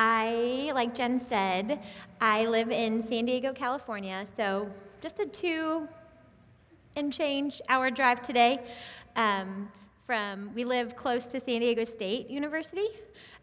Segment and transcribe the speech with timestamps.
[0.00, 1.80] I, like Jen said,
[2.20, 5.88] I live in San Diego, California, so just a two
[6.94, 8.60] and change hour drive today.
[9.16, 9.68] Um,
[10.06, 12.86] from we live close to San Diego State University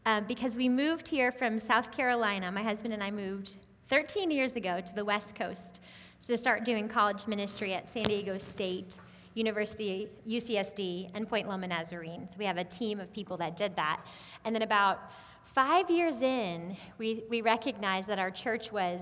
[0.06, 2.50] um, because we moved here from South Carolina.
[2.52, 3.58] My husband and I moved
[3.90, 5.82] 13 years ago to the West Coast
[6.26, 8.96] to start doing college ministry at San Diego State
[9.36, 12.28] University, UCSD, and Point Loma Nazarene.
[12.30, 14.02] So we have a team of people that did that.
[14.46, 15.12] And then about
[15.56, 19.00] five years in, we, we recognized that our church was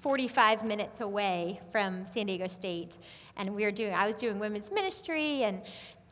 [0.00, 2.96] 45 minutes away from San Diego State.
[3.36, 5.62] And we were doing, I was doing women's ministry and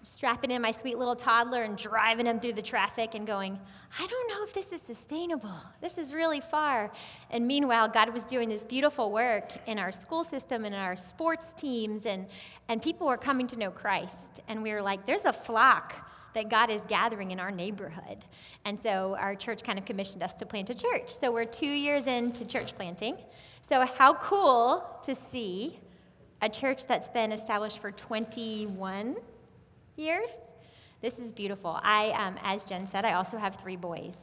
[0.03, 3.59] strapping in my sweet little toddler and driving him through the traffic and going,
[3.98, 5.57] I don't know if this is sustainable.
[5.81, 6.93] This is really far.
[7.31, 10.97] And meanwhile, God was doing this beautiful work in our school system and in our
[10.97, 12.27] sports teams, and,
[12.69, 14.19] and people were coming to know Christ.
[14.47, 15.95] And we were like, there's a flock
[16.34, 18.24] that God is gathering in our neighborhood.
[18.65, 21.16] And so our church kind of commissioned us to plant a church.
[21.19, 23.16] So we're two years into church planting.
[23.66, 25.78] So, how cool to see
[26.42, 29.17] a church that's been established for 21
[29.97, 30.36] years.
[31.00, 31.81] This is beautiful.
[31.83, 34.19] I, um, as Jen said, I also have three boys.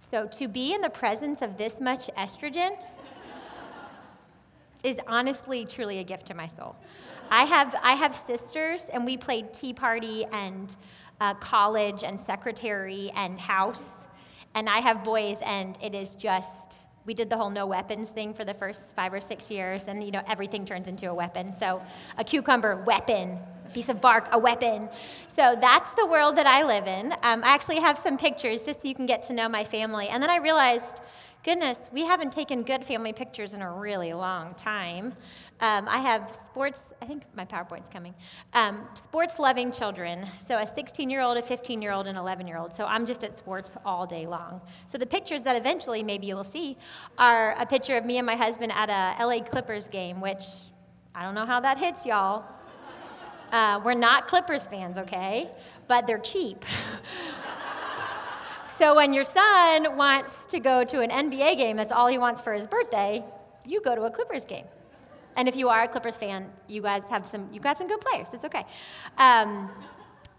[0.00, 2.78] So, to be in the presence of this much estrogen
[4.82, 6.74] is honestly, truly a gift to my soul.
[7.28, 10.74] I have, I have sisters, and we played Tea Party and
[11.20, 13.84] uh, college and secretary and house.
[14.54, 16.50] And I have boys, and it is just,
[17.04, 20.02] we did the whole no weapons thing for the first five or six years, and
[20.02, 21.54] you know, everything turns into a weapon.
[21.58, 21.82] So
[22.16, 23.38] a cucumber, weapon.
[23.66, 24.88] A piece of bark, a weapon.
[25.34, 27.12] So that's the world that I live in.
[27.22, 30.08] Um, I actually have some pictures just so you can get to know my family.
[30.08, 30.84] And then I realized,
[31.46, 35.14] goodness, we haven't taken good family pictures in a really long time.
[35.60, 38.12] Um, I have sports, I think my PowerPoint's coming.
[38.52, 40.26] Um, sports loving children.
[40.48, 42.74] So a 16 year old, a 15 year old, and 11 year old.
[42.74, 44.60] So I'm just at sports all day long.
[44.88, 46.76] So the pictures that eventually maybe you will see
[47.16, 50.42] are a picture of me and my husband at a LA Clippers game, which
[51.14, 52.44] I don't know how that hits y'all.
[53.52, 55.48] Uh, we're not Clippers fans, okay?
[55.86, 56.64] But they're cheap.
[58.78, 62.40] so when your son wants to go to an NBA game, that's all he wants
[62.40, 63.24] for his birthday,
[63.64, 64.66] you go to a Clippers game.
[65.36, 68.00] And if you are a Clippers fan, you guys have some, you got some good
[68.00, 68.28] players.
[68.32, 68.64] It's okay.
[69.18, 69.70] Um,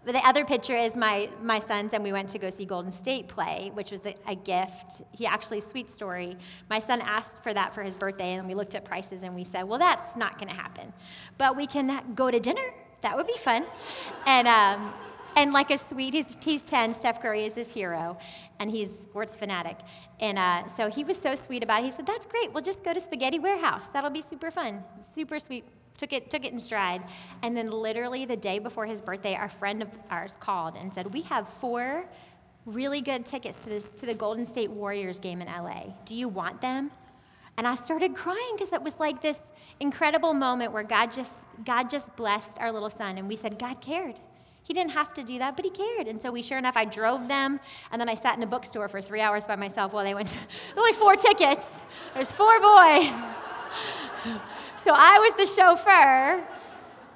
[0.04, 2.92] but the other picture is my, my sons, and we went to go see Golden
[2.92, 5.02] State play, which was a, a, gift.
[5.12, 6.36] He actually, sweet story.
[6.70, 9.44] My son asked for that for his birthday, and we looked at prices and we
[9.44, 10.92] said, well, that's not going to happen.
[11.36, 12.72] But we can go to dinner.
[13.02, 13.64] That would be fun.
[14.26, 14.94] And, um,
[15.38, 18.18] and like a sweet, he's, he's 10, Steph Curry is his hero,
[18.58, 19.78] and he's sports fanatic.
[20.18, 21.86] And uh, so he was so sweet about it.
[21.86, 22.52] He said, That's great.
[22.52, 23.86] We'll just go to Spaghetti Warehouse.
[23.86, 24.82] That'll be super fun.
[25.14, 25.64] Super sweet.
[25.96, 27.02] Took it, took it in stride.
[27.42, 31.12] And then, literally, the day before his birthday, our friend of ours called and said,
[31.12, 32.04] We have four
[32.66, 35.94] really good tickets to, this, to the Golden State Warriors game in LA.
[36.04, 36.90] Do you want them?
[37.56, 39.38] And I started crying because it was like this
[39.80, 41.32] incredible moment where God just,
[41.64, 43.18] God just blessed our little son.
[43.18, 44.16] And we said, God cared.
[44.68, 46.08] He didn't have to do that, but he cared.
[46.08, 47.58] And so we, sure enough, I drove them,
[47.90, 50.28] and then I sat in a bookstore for three hours by myself while they went.
[50.28, 50.36] To,
[50.76, 51.64] only four tickets.
[52.12, 53.08] There's four boys.
[54.84, 56.46] so I was the chauffeur,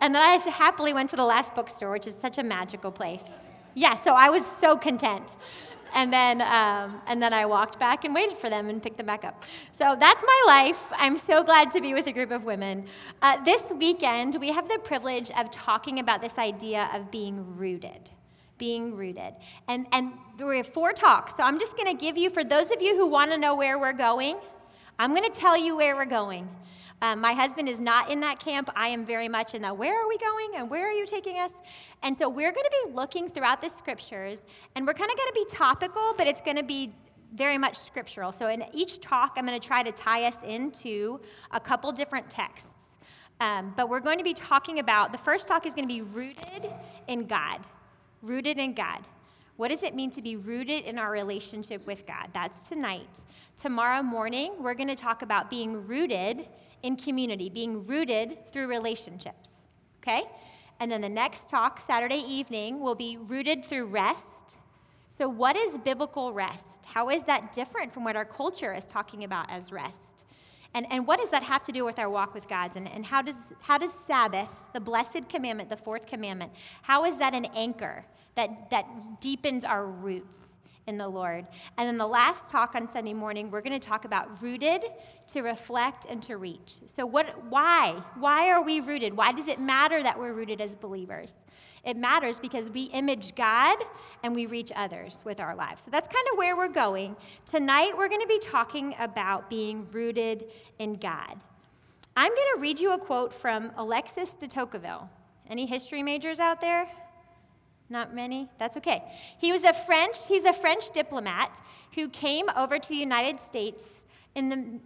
[0.01, 3.25] and then I happily went to the last bookstore, which is such a magical place.
[3.75, 5.35] Yeah, so I was so content
[5.95, 9.07] and then um, and then I walked back and waited for them and picked them
[9.07, 9.45] back up.
[9.79, 10.83] So that's my life.
[10.93, 12.87] I'm so glad to be with a group of women.
[13.21, 18.11] Uh, this weekend we have the privilege of talking about this idea of being rooted.
[18.59, 19.35] Being rooted.
[19.67, 21.35] And, and we have four talks.
[21.37, 23.57] So I'm just going to give you, for those of you who want to know
[23.57, 24.37] where we're going,
[24.99, 26.49] I'm going to tell you where we're going.
[27.03, 28.71] Um, my husband is not in that camp.
[28.77, 29.77] I am very much in that.
[29.77, 31.51] Where are we going and where are you taking us?
[32.05, 34.43] And so we're going to be looking throughout the scriptures,
[34.77, 36.95] and we're kind of going to be topical, but it's going to be
[37.35, 38.31] very much scriptural.
[38.31, 41.21] So in each talk, I'm going to try to tie us into
[41.51, 42.69] a couple different texts.
[43.41, 46.03] Um, but we're going to be talking about the first talk is going to be
[46.03, 46.71] rooted
[47.09, 47.61] in God.
[48.23, 49.01] Rooted in God.
[49.57, 52.29] What does it mean to be rooted in our relationship with God?
[52.33, 53.21] That's tonight.
[53.61, 56.47] Tomorrow morning, we're going to talk about being rooted
[56.83, 59.51] in community, being rooted through relationships.
[60.03, 60.25] Okay?
[60.81, 64.27] And then the next talk, Saturday evening, will be rooted through rest.
[65.17, 66.65] So, what is biblical rest?
[66.85, 70.01] How is that different from what our culture is talking about as rest?
[70.75, 72.77] And, and what does that have to do with our walk with God?
[72.77, 76.51] And, and how, does, how does Sabbath, the blessed commandment, the fourth commandment,
[76.81, 80.39] how is that an anchor that, that deepens our roots
[80.87, 81.47] in the Lord.
[81.77, 84.85] And then the last talk on Sunday morning, we're going to talk about rooted
[85.29, 86.75] to reflect and to reach.
[86.97, 88.03] So, what, why?
[88.19, 89.17] Why are we rooted?
[89.17, 91.35] Why does it matter that we're rooted as believers?
[91.85, 93.77] It matters because we image God
[94.23, 95.83] and we reach others with our lives.
[95.83, 97.17] So that's kind of where we're going.
[97.45, 100.45] Tonight, we're going to be talking about being rooted
[100.79, 101.41] in God.
[102.17, 105.11] I'm going to read you a quote from Alexis de Tocqueville.
[105.49, 106.87] Any history majors out there?
[107.93, 108.49] Not many?
[108.59, 109.05] That's okay.
[109.39, 111.61] He was a French, he's a French diplomat
[111.95, 113.85] who came over to the United States
[114.35, 114.81] in the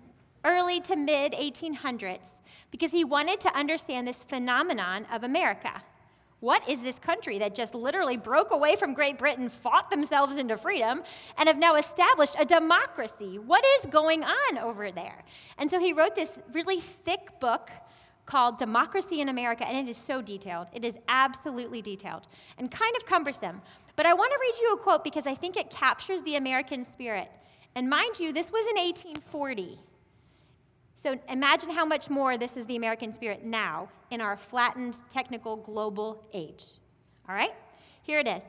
[0.44, 2.26] early to mid 1800s
[2.72, 5.84] because he wanted to understand this phenomenon of America.
[6.40, 10.56] What is this country that just literally broke away from Great Britain, fought themselves into
[10.56, 11.04] freedom,
[11.38, 13.38] and have now established a democracy?
[13.38, 15.24] What is going on over there?
[15.58, 17.70] And so he wrote this really thick book
[18.26, 20.66] called Democracy in America, and it is so detailed.
[20.72, 22.26] It is absolutely detailed
[22.58, 23.62] and kind of cumbersome.
[23.94, 26.84] But I want to read you a quote because I think it captures the American
[26.84, 27.30] spirit.
[27.74, 29.78] And mind you, this was in 1840.
[31.02, 35.56] So imagine how much more this is the American spirit now in our flattened, technical,
[35.56, 36.64] global age.
[37.28, 37.54] All right?
[38.02, 38.42] Here it is.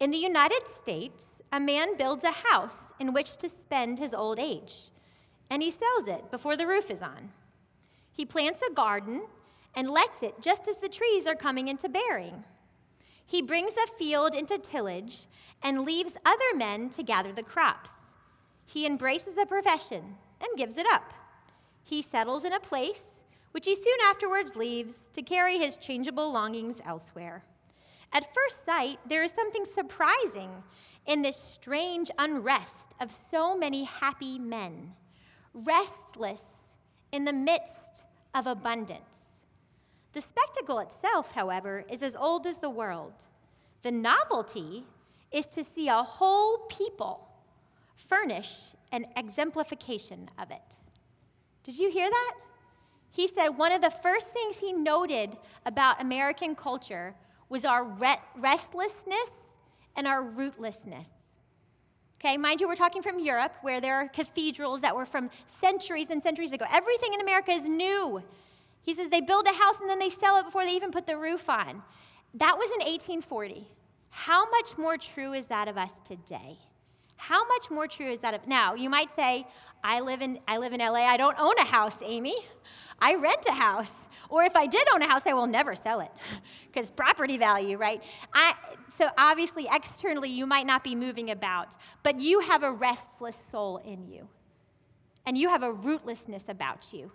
[0.00, 4.38] In the United States, a man builds a house in which to spend his old
[4.38, 4.88] age,
[5.50, 7.30] and he sells it before the roof is on.
[8.12, 9.22] He plants a garden
[9.74, 12.44] and lets it just as the trees are coming into bearing.
[13.24, 15.26] He brings a field into tillage
[15.62, 17.90] and leaves other men to gather the crops.
[18.66, 21.14] He embraces a profession and gives it up.
[21.84, 23.00] He settles in a place
[23.52, 27.44] which he soon afterwards leaves to carry his changeable longings elsewhere.
[28.12, 30.50] At first sight, there is something surprising
[31.06, 34.94] in this strange unrest of so many happy men,
[35.54, 36.42] restless
[37.12, 37.72] in the midst
[38.34, 39.18] of abundance.
[40.12, 43.12] The spectacle itself, however, is as old as the world.
[43.82, 44.84] The novelty
[45.30, 47.28] is to see a whole people
[47.94, 48.50] furnish
[48.92, 50.76] an exemplification of it.
[51.62, 52.34] Did you hear that?
[53.10, 55.36] He said one of the first things he noted
[55.66, 57.14] about American culture
[57.48, 57.84] was our
[58.36, 59.30] restlessness
[59.96, 61.08] and our rootlessness.
[62.22, 66.08] Okay, mind you, we're talking from Europe where there are cathedrals that were from centuries
[66.10, 66.66] and centuries ago.
[66.70, 68.22] Everything in America is new.
[68.82, 71.06] He says they build a house and then they sell it before they even put
[71.06, 71.82] the roof on.
[72.34, 73.66] That was in 1840.
[74.10, 76.58] How much more true is that of us today?
[77.16, 78.74] How much more true is that of now?
[78.74, 79.46] You might say,
[79.82, 81.06] I live in I live in LA.
[81.06, 82.36] I don't own a house, Amy.
[83.00, 83.90] I rent a house.
[84.28, 86.12] Or if I did own a house, I will never sell it
[86.66, 88.02] because property value, right?
[88.32, 88.54] I,
[89.00, 93.78] so obviously, externally, you might not be moving about, but you have a restless soul
[93.78, 94.28] in you.
[95.24, 97.10] And you have a rootlessness about you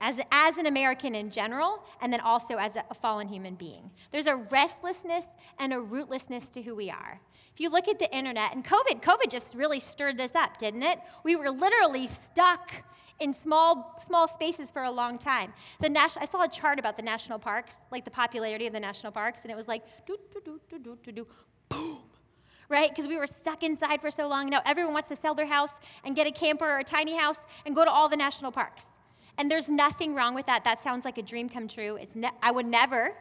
[0.00, 3.90] as, as an American in general, and then also as a, fallen human being.
[4.12, 5.26] There's a restlessness
[5.58, 7.20] and a rootlessness to who we are.
[7.52, 10.84] If you look at the internet, and COVID, COVID just really stirred this up, didn't
[10.84, 11.00] it?
[11.22, 12.70] We were literally stuck
[13.20, 15.52] in small, small spaces for a long time.
[15.80, 18.80] The national, I saw a chart about the national parks, like the popularity of the
[18.80, 21.26] national parks, and it was like, do, do, do, do, do, do, do,
[21.68, 21.98] boom,
[22.68, 22.90] right?
[22.90, 24.50] Because we were stuck inside for so long.
[24.50, 25.70] Now everyone wants to sell their house
[26.04, 28.86] and get a camper or a tiny house and go to all the national parks.
[29.38, 30.64] And there's nothing wrong with that.
[30.64, 31.96] That sounds like a dream come true.
[31.96, 33.14] It's ne- I would never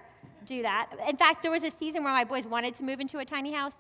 [0.45, 0.89] do that.
[1.07, 3.51] In fact, there was a season where my boys wanted to move into a tiny
[3.51, 3.73] house.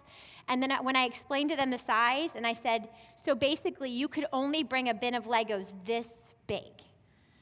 [0.47, 2.89] And then when I explained to them the size, and I said,
[3.23, 6.07] so basically, you could only bring a bin of Legos this
[6.47, 6.63] big.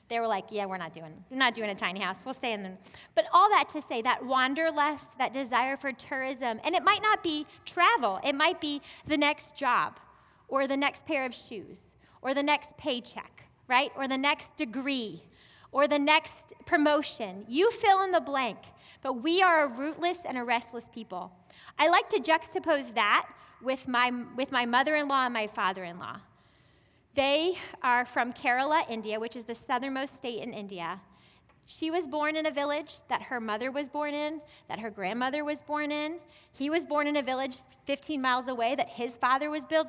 [0.10, 2.18] They were like, yeah, we're not doing, we're not doing a tiny house.
[2.24, 2.72] We'll stay in the.
[3.16, 7.24] But all that to say that wanderlust, that desire for tourism, and it might not
[7.24, 8.20] be travel.
[8.24, 10.00] It might be the next job,
[10.48, 11.80] or the next pair of shoes,
[12.22, 13.92] or the next paycheck, right?
[13.96, 15.24] Or the next degree,
[15.72, 16.34] or the next
[16.65, 17.46] promotion.
[17.48, 18.60] You fill in the blank.
[19.03, 21.31] But we are a rootless and a restless people.
[21.77, 23.29] I like to juxtapose that
[23.62, 26.17] with my, with my mother in law and my father in law.
[27.15, 31.00] They are from Kerala, India, which is the southernmost state in India.
[31.65, 35.45] She was born in a village that her mother was born in, that her grandmother
[35.45, 36.19] was born in.
[36.51, 39.88] He was born in a village 15 miles away that his father was built.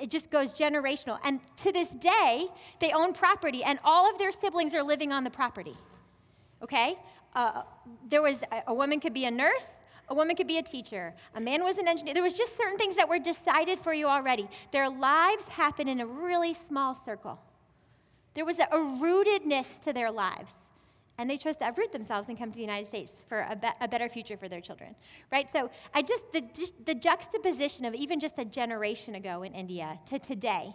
[0.00, 1.18] It just goes generational.
[1.24, 2.48] And to this day,
[2.78, 5.76] they own property, and all of their siblings are living on the property.
[6.62, 6.98] Okay?
[7.34, 7.62] Uh,
[8.08, 9.66] there was a, a woman could be a nurse,
[10.08, 11.14] a woman could be a teacher.
[11.34, 12.14] A man was an engineer.
[12.14, 14.48] There was just certain things that were decided for you already.
[14.72, 17.38] Their lives happened in a really small circle.
[18.34, 20.54] There was a, a rootedness to their lives.
[21.16, 23.68] And they chose to uproot themselves and come to the United States for a, be-
[23.80, 24.96] a better future for their children.
[25.30, 25.52] Right?
[25.52, 26.42] So I just, the,
[26.86, 30.74] the juxtaposition of even just a generation ago in India to today,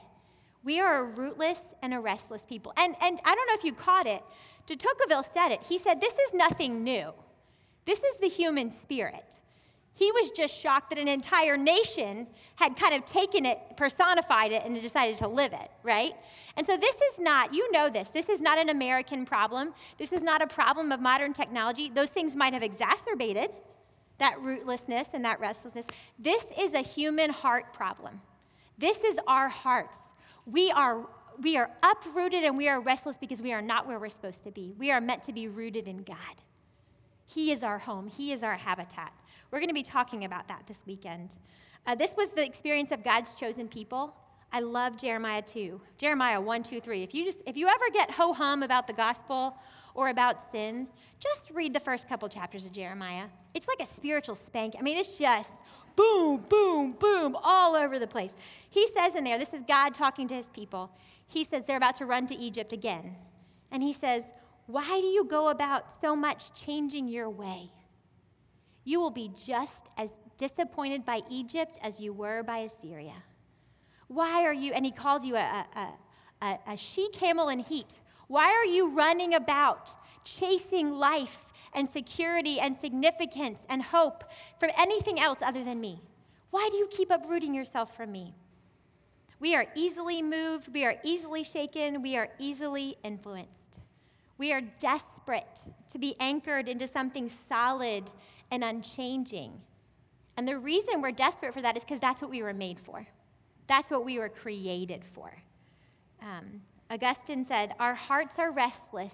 [0.64, 2.74] we are a rootless and a restless people.
[2.78, 4.22] And, and I don't know if you caught it,
[4.66, 5.62] de Tocqueville said it.
[5.68, 7.12] He said, This is nothing new.
[7.86, 9.36] This is the human spirit.
[9.94, 14.64] He was just shocked that an entire nation had kind of taken it, personified it,
[14.66, 16.14] and decided to live it, right?
[16.58, 19.74] And so this is not, you know this, this is not an American problem.
[19.98, 21.90] This is not a problem of modern technology.
[21.90, 23.52] Those things might have exacerbated
[24.18, 25.86] that rootlessness and that restlessness.
[26.20, 28.22] This is a human heart problem.
[28.78, 29.98] This is our hearts.
[30.46, 31.08] We are,
[31.42, 34.51] we are uprooted and we are restless because we are not where we're supposed to
[34.51, 34.74] be.
[34.77, 36.18] We are meant to be rooted in God.
[37.25, 39.13] He is our home, He is our habitat.
[39.51, 41.36] We're going to be talking about that this weekend.
[41.88, 44.15] Uh, this was the experience of God's chosen people.
[44.51, 45.80] I love Jeremiah 2.
[45.98, 47.04] Jeremiah 1, 2, 3.
[47.04, 49.56] If you, just, if you ever get ho hum about the gospel
[49.94, 50.88] or about sin,
[51.20, 53.25] just read the first couple chapters of Jeremiah.
[53.54, 54.75] It's like a spiritual spank.
[54.77, 55.50] I mean, it's just
[55.96, 58.34] boom, boom, boom, all over the place.
[58.70, 60.92] He says in there, this is God talking to his people.
[61.27, 63.15] He says they're about to run to Egypt again.
[63.72, 64.24] And he says,
[64.67, 67.72] Why do you go about so much changing your way?
[68.86, 73.24] you will be just as disappointed by Egypt as you were by Assyria.
[74.08, 78.00] Why are you, and he calls you a, a, a, a she camel in heat.
[78.27, 81.38] Why are you running about chasing life
[81.74, 84.24] and security and significance and hope
[84.60, 86.00] from anything else other than me?
[86.51, 88.36] Why do you keep uprooting yourself from me?
[89.39, 93.80] We are easily moved, we are easily shaken, we are easily influenced.
[94.38, 95.62] We are desperate
[95.92, 98.10] to be anchored into something solid
[98.51, 99.62] and unchanging.
[100.38, 103.06] And the reason we're desperate for that is because that's what we were made for.
[103.68, 105.34] That's what we were created for.
[106.22, 109.13] Um, Augustine said, Our hearts are restless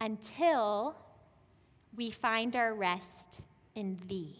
[0.00, 0.96] until
[1.96, 3.08] we find our rest
[3.74, 4.36] in Thee,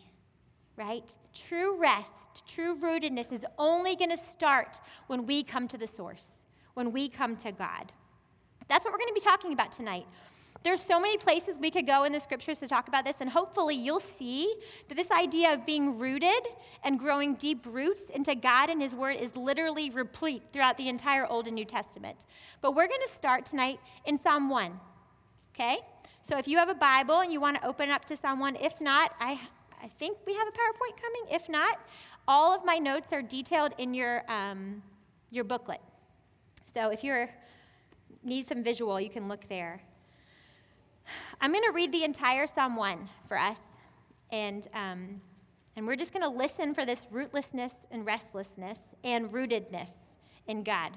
[0.77, 1.13] right?
[1.49, 2.13] True rest,
[2.55, 6.27] true rootedness is only going to start when we come to the source,
[6.75, 7.93] when we come to God.
[8.69, 10.07] That's what we're going to be talking about tonight.
[10.65, 13.29] There's so many places we could go in the scriptures to talk about this, and
[13.29, 14.55] hopefully you'll see
[14.89, 16.43] that this idea of being rooted
[16.83, 21.27] and growing deep roots into God and His Word is literally replete throughout the entire
[21.27, 22.25] Old and New Testament.
[22.63, 24.81] But we're going to start tonight in Psalm 1,
[25.55, 25.81] okay?
[26.27, 28.57] So if you have a Bible and you want to open up to Psalm 1,
[28.57, 29.39] if not, I,
[29.83, 31.23] I think we have a PowerPoint coming.
[31.31, 31.79] If not,
[32.27, 34.83] all of my notes are detailed in your, um,
[35.31, 35.81] your booklet.
[36.75, 37.29] So if you
[38.23, 39.81] need some visual, you can look there.
[41.41, 43.59] I'm going to read the entire Psalm 1 for us,
[44.33, 45.21] and, um,
[45.77, 49.93] and we're just going to listen for this rootlessness and restlessness and rootedness
[50.47, 50.93] in God.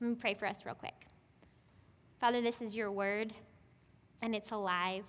[0.00, 1.06] Let me pray for us real quick.
[2.20, 3.32] Father, this is your word,
[4.22, 5.04] and it's alive,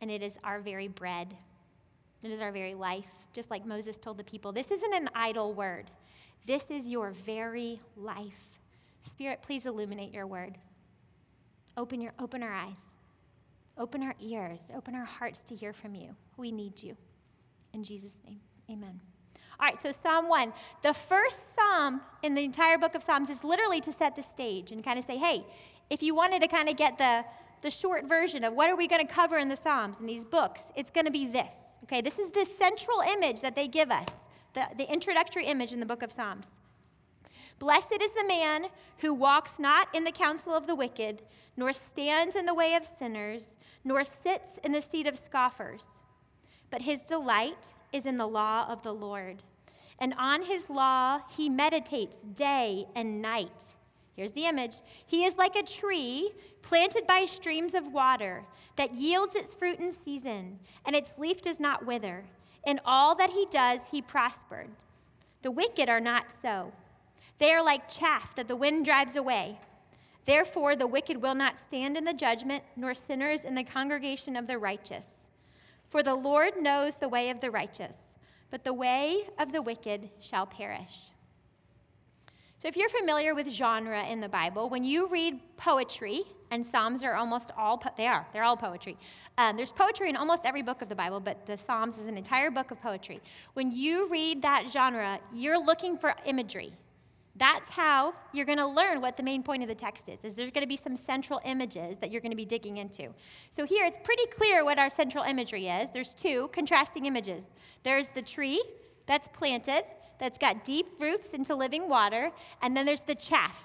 [0.00, 1.36] and it is our very bread.
[2.24, 3.04] It is our very life,
[3.34, 4.50] just like Moses told the people.
[4.50, 5.90] This isn't an idle word,
[6.46, 8.58] this is your very life.
[9.06, 10.56] Spirit, please illuminate your word.
[11.76, 12.80] Open, your, open our eyes,
[13.76, 16.16] open our ears, open our hearts to hear from you.
[16.36, 16.96] We need you.
[17.74, 18.40] In Jesus' name,
[18.70, 19.00] amen.
[19.60, 20.52] All right, so Psalm 1.
[20.82, 24.72] The first psalm in the entire book of Psalms is literally to set the stage
[24.72, 25.44] and kind of say, hey,
[25.90, 27.24] if you wanted to kind of get the,
[27.62, 30.24] the short version of what are we going to cover in the Psalms in these
[30.24, 31.52] books, it's going to be this.
[31.84, 34.08] Okay, this is the central image that they give us,
[34.54, 36.46] the, the introductory image in the book of Psalms.
[37.58, 38.66] Blessed is the man
[38.98, 41.20] who walks not in the counsel of the wicked,
[41.58, 43.48] nor stands in the way of sinners,
[43.84, 45.84] nor sits in the seat of scoffers.
[46.70, 49.42] But his delight is in the law of the Lord.
[49.98, 53.64] And on his law he meditates day and night.
[54.16, 54.76] Here's the image.
[55.06, 58.44] He is like a tree planted by streams of water
[58.76, 62.24] that yields its fruit in season, and its leaf does not wither.
[62.66, 64.70] In all that he does, he prospered.
[65.42, 66.72] The wicked are not so.
[67.38, 69.58] They are like chaff that the wind drives away.
[70.24, 74.46] Therefore, the wicked will not stand in the judgment, nor sinners in the congregation of
[74.46, 75.06] the righteous.
[75.90, 77.96] For the Lord knows the way of the righteous,
[78.50, 81.10] but the way of the wicked shall perish.
[82.64, 87.04] So, if you're familiar with genre in the Bible, when you read poetry, and Psalms
[87.04, 88.96] are almost all, po- they are, they're all poetry.
[89.36, 92.16] Um, there's poetry in almost every book of the Bible, but the Psalms is an
[92.16, 93.20] entire book of poetry.
[93.52, 96.72] When you read that genre, you're looking for imagery.
[97.36, 100.24] That's how you're going to learn what the main point of the text is.
[100.24, 103.08] Is there's going to be some central images that you're going to be digging into.
[103.54, 105.90] So here it's pretty clear what our central imagery is.
[105.90, 107.44] There's two contrasting images.
[107.82, 108.64] There's the tree
[109.04, 109.84] that's planted,
[110.18, 112.30] that's got deep roots into living water,
[112.62, 113.64] and then there's the chaff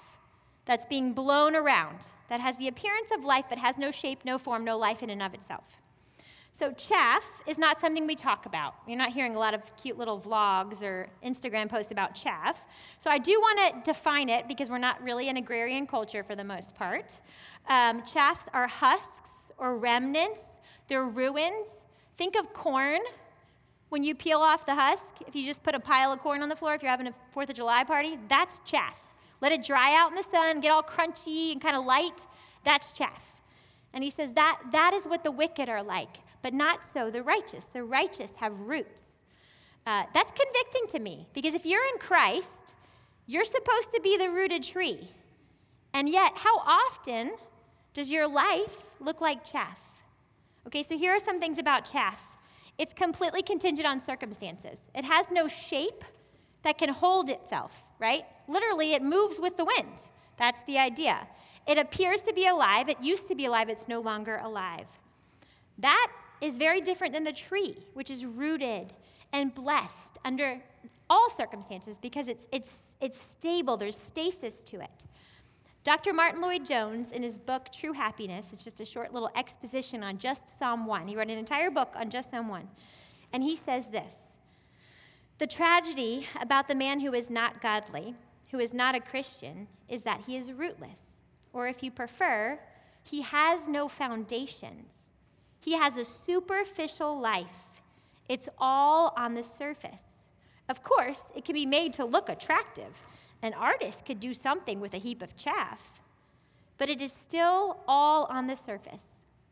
[0.66, 4.38] that's being blown around that has the appearance of life but has no shape, no
[4.38, 5.64] form, no life in and of itself.
[6.58, 8.74] So, chaff is not something we talk about.
[8.86, 12.60] You're not hearing a lot of cute little vlogs or Instagram posts about chaff.
[12.98, 16.36] So, I do want to define it because we're not really an agrarian culture for
[16.36, 17.14] the most part.
[17.70, 19.06] Um, chaffs are husks
[19.56, 20.42] or remnants,
[20.88, 21.68] they're ruins.
[22.18, 23.00] Think of corn
[23.90, 26.48] when you peel off the husk, if you just put a pile of corn on
[26.48, 28.96] the floor, if you're having a Fourth of July party, that's chaff.
[29.40, 32.18] Let it dry out in the sun, get all crunchy and kind of light.
[32.64, 33.22] That's chaff.
[33.92, 37.22] And he says that that is what the wicked are like, but not so the
[37.22, 37.66] righteous.
[37.72, 39.02] The righteous have roots.
[39.86, 42.50] Uh, that's convicting to me because if you're in Christ,
[43.26, 45.08] you're supposed to be the rooted tree.
[45.92, 47.32] And yet, how often
[47.92, 49.80] does your life look like chaff?
[50.66, 52.29] Okay, so here are some things about chaff
[52.80, 56.02] it's completely contingent on circumstances, it has no shape
[56.62, 58.24] that can hold itself, right?
[58.48, 60.02] Literally, it moves with the wind.
[60.38, 61.28] That's the idea.
[61.66, 62.88] It appears to be alive.
[62.88, 63.68] It used to be alive.
[63.68, 64.86] It's no longer alive.
[65.76, 66.10] That
[66.40, 68.94] is very different than the tree, which is rooted
[69.34, 70.58] and blessed under
[71.10, 72.70] all circumstances because it's, it's,
[73.02, 75.04] it's stable, there's stasis to it.
[75.82, 76.12] Dr.
[76.12, 80.42] Martyn Lloyd-Jones, in his book True Happiness, it's just a short little exposition on just
[80.58, 81.08] Psalm 1.
[81.08, 82.68] He wrote an entire book on just Psalm 1.
[83.32, 84.12] And he says this
[85.38, 88.14] The tragedy about the man who is not godly,
[88.50, 90.98] who is not a Christian, is that he is rootless.
[91.54, 92.60] Or if you prefer,
[93.02, 94.96] he has no foundations.
[95.60, 97.64] He has a superficial life,
[98.28, 100.02] it's all on the surface.
[100.68, 103.02] Of course, it can be made to look attractive
[103.42, 105.80] an artist could do something with a heap of chaff,
[106.78, 109.02] but it is still all on the surface,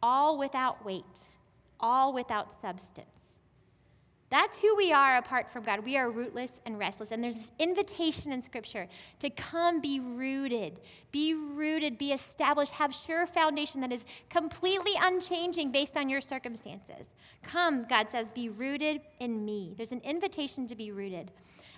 [0.02, 1.04] all without weight,
[1.80, 3.06] all without substance.
[4.30, 5.84] That's who we are apart from God.
[5.84, 7.12] We are rootless and restless.
[7.12, 8.86] And there's this invitation in Scripture
[9.20, 10.80] to come be rooted,
[11.10, 17.06] be rooted, be established, have sure foundation that is completely unchanging based on your circumstances.
[17.42, 19.72] Come, God says, be rooted in me.
[19.78, 21.30] There's an invitation to be rooted.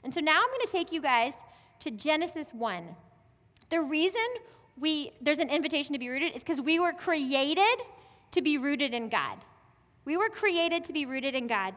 [0.03, 1.35] And so now I'm going to take you guys
[1.81, 2.85] to Genesis 1.
[3.69, 4.21] The reason
[4.79, 7.83] we, there's an invitation to be rooted is because we were created
[8.33, 9.39] to be rooted in God.
[10.05, 11.75] We were created to be rooted in God.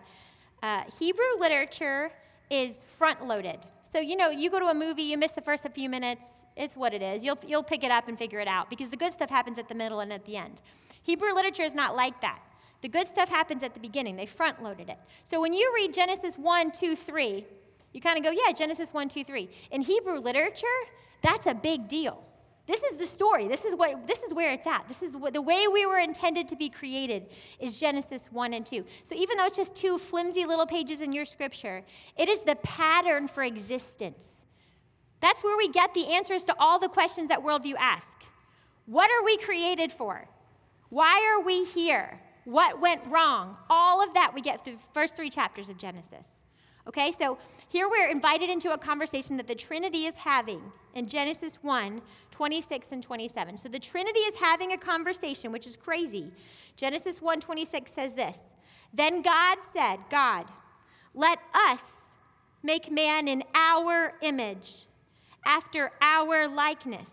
[0.61, 2.11] Uh, Hebrew literature
[2.49, 3.59] is front loaded.
[3.91, 6.23] So, you know, you go to a movie, you miss the first few minutes,
[6.55, 7.23] it's what it is.
[7.23, 9.67] You'll, you'll pick it up and figure it out because the good stuff happens at
[9.67, 10.61] the middle and at the end.
[11.03, 12.39] Hebrew literature is not like that.
[12.81, 14.97] The good stuff happens at the beginning, they front loaded it.
[15.29, 17.45] So when you read Genesis 1, 2, 3,
[17.93, 19.49] you kind of go, yeah, Genesis 1, 2, 3.
[19.71, 20.65] In Hebrew literature,
[21.21, 22.23] that's a big deal.
[22.65, 23.47] This is the story.
[23.47, 24.87] This is, what, this is where it's at.
[24.87, 27.27] This is what, the way we were intended to be created
[27.59, 28.85] is Genesis 1 and 2.
[29.03, 31.83] So even though it's just two flimsy little pages in your scripture,
[32.17, 34.23] it is the pattern for existence.
[35.19, 38.07] That's where we get the answers to all the questions that worldview asks.
[38.85, 40.27] What are we created for?
[40.89, 42.19] Why are we here?
[42.45, 43.57] What went wrong?
[43.69, 46.25] All of that we get through the first three chapters of Genesis.
[46.87, 47.37] Okay, so
[47.69, 50.61] here we're invited into a conversation that the Trinity is having
[50.95, 53.57] in Genesis 1 26 and 27.
[53.57, 56.31] So the Trinity is having a conversation, which is crazy.
[56.75, 58.37] Genesis 1 26 says this
[58.93, 60.45] Then God said, God,
[61.13, 61.79] let us
[62.63, 64.87] make man in our image,
[65.45, 67.09] after our likeness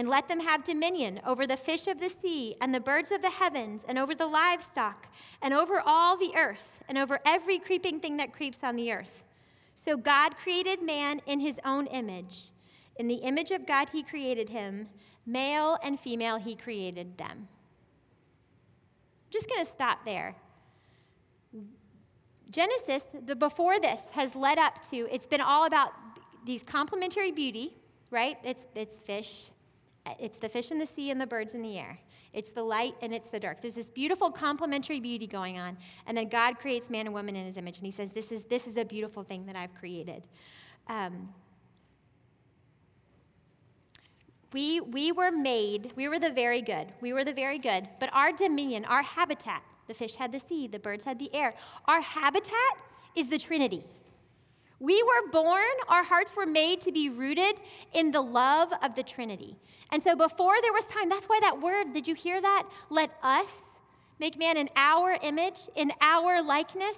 [0.00, 3.20] and let them have dominion over the fish of the sea and the birds of
[3.20, 5.06] the heavens and over the livestock
[5.42, 9.24] and over all the earth and over every creeping thing that creeps on the earth.
[9.74, 12.44] So God created man in his own image.
[12.96, 14.88] In the image of God, he created him.
[15.26, 17.46] Male and female, he created them.
[19.26, 20.34] I'm just going to stop there.
[22.50, 25.92] Genesis, the before this, has led up to, it's been all about
[26.46, 27.74] these complementary beauty,
[28.10, 28.38] right?
[28.42, 29.50] It's, it's fish
[30.18, 31.98] it's the fish in the sea and the birds in the air.
[32.32, 33.60] It's the light and it's the dark.
[33.60, 35.76] There's this beautiful complementary beauty going on.
[36.06, 37.78] And then God creates man and woman in his image.
[37.78, 40.26] And he says, This is, this is a beautiful thing that I've created.
[40.88, 41.28] Um,
[44.52, 46.92] we, we were made, we were the very good.
[47.00, 47.88] We were the very good.
[48.00, 51.52] But our dominion, our habitat, the fish had the sea, the birds had the air.
[51.86, 52.52] Our habitat
[53.14, 53.84] is the Trinity.
[54.80, 57.60] We were born, our hearts were made to be rooted
[57.92, 59.56] in the love of the Trinity.
[59.92, 62.64] And so before there was time, that's why that word, did you hear that?
[62.88, 63.48] Let us
[64.18, 66.96] make man in our image, in our likeness.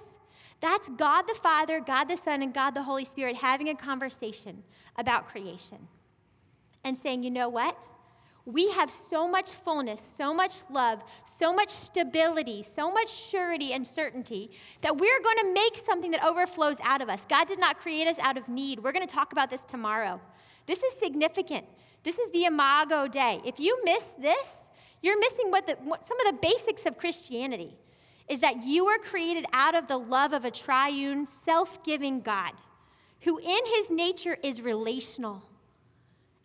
[0.61, 4.63] That's God the Father, God the Son, and God the Holy Spirit having a conversation
[4.97, 5.89] about creation
[6.85, 7.77] and saying, you know what?
[8.45, 11.01] We have so much fullness, so much love,
[11.39, 14.51] so much stability, so much surety and certainty
[14.81, 17.21] that we're going to make something that overflows out of us.
[17.29, 18.79] God did not create us out of need.
[18.79, 20.19] We're going to talk about this tomorrow.
[20.65, 21.65] This is significant.
[22.03, 23.41] This is the Imago Dei.
[23.45, 24.47] If you miss this,
[25.01, 27.77] you're missing what, the, what some of the basics of Christianity
[28.27, 32.53] is that you were created out of the love of a triune, self giving God
[33.23, 35.41] who in his nature is relational.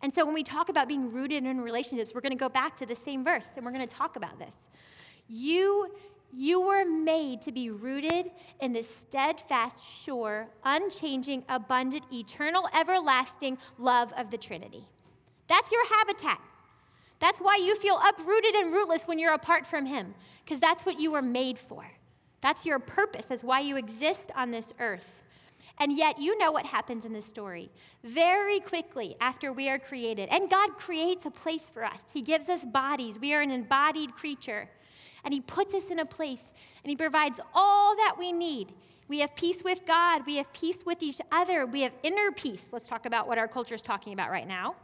[0.01, 2.77] And so when we talk about being rooted in relationships, we're going to go back
[2.77, 4.55] to the same verse and we're going to talk about this.
[5.27, 5.91] You
[6.31, 8.31] You were made to be rooted
[8.61, 14.85] in the steadfast, sure, unchanging, abundant, eternal, everlasting love of the Trinity.
[15.47, 16.39] That's your habitat.
[17.19, 20.13] That's why you feel uprooted and rootless when you're apart from Him,
[20.45, 21.83] because that's what you were made for.
[22.41, 23.25] That's your purpose.
[23.25, 25.23] That's why you exist on this earth.
[25.79, 27.69] And yet, you know what happens in this story.
[28.03, 32.49] Very quickly after we are created, and God creates a place for us, He gives
[32.49, 33.17] us bodies.
[33.19, 34.69] We are an embodied creature.
[35.23, 36.41] And He puts us in a place,
[36.83, 38.73] and He provides all that we need.
[39.07, 42.61] We have peace with God, we have peace with each other, we have inner peace.
[42.71, 44.75] Let's talk about what our culture is talking about right now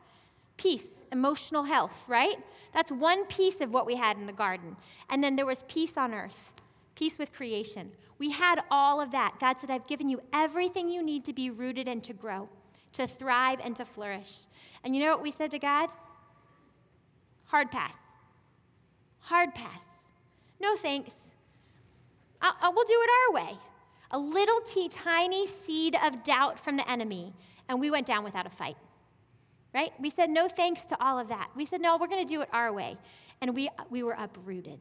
[0.58, 2.38] peace, emotional health, right?
[2.74, 4.78] That's one piece of what we had in the garden.
[5.10, 6.52] And then there was peace on earth,
[6.96, 7.92] peace with creation.
[8.18, 9.36] We had all of that.
[9.40, 12.48] God said, I've given you everything you need to be rooted and to grow,
[12.94, 14.32] to thrive and to flourish.
[14.84, 15.90] And you know what we said to God?
[17.46, 17.96] Hard pass.
[19.20, 19.84] Hard pass.
[20.60, 21.14] No thanks.
[22.42, 23.58] I, I, we'll do it our way.
[24.12, 27.34] A little t- tiny seed of doubt from the enemy,
[27.68, 28.78] and we went down without a fight.
[29.74, 29.92] Right?
[30.00, 31.50] We said no thanks to all of that.
[31.54, 32.98] We said, no, we're going to do it our way.
[33.42, 34.80] And we, we were uprooted.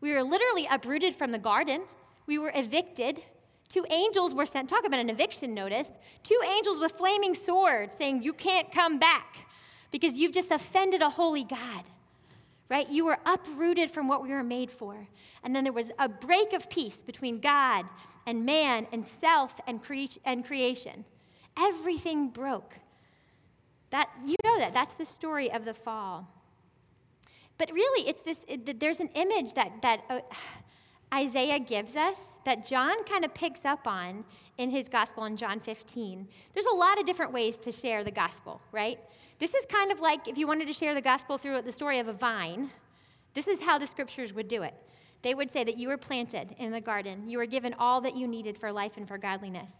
[0.00, 1.82] We were literally uprooted from the garden.
[2.26, 3.20] We were evicted.
[3.68, 4.68] Two angels were sent.
[4.68, 5.88] Talk about an eviction notice.
[6.22, 9.36] Two angels with flaming swords saying, You can't come back
[9.90, 11.84] because you've just offended a holy God.
[12.68, 12.88] Right?
[12.90, 15.06] You were uprooted from what we were made for.
[15.42, 17.86] And then there was a break of peace between God
[18.26, 21.04] and man and self and, cre- and creation.
[21.58, 22.74] Everything broke.
[23.90, 24.72] That, you know that.
[24.72, 26.26] That's the story of the fall.
[27.58, 30.20] But really, it's this, it, there's an image that, that uh,
[31.12, 34.24] Isaiah gives us that John kind of picks up on
[34.58, 36.26] in his gospel in John 15.
[36.54, 38.98] There's a lot of different ways to share the gospel, right?
[39.38, 41.98] This is kind of like if you wanted to share the gospel through the story
[41.98, 42.70] of a vine,
[43.34, 44.74] this is how the scriptures would do it.
[45.22, 48.16] They would say that you were planted in the garden, you were given all that
[48.16, 49.70] you needed for life and for godliness,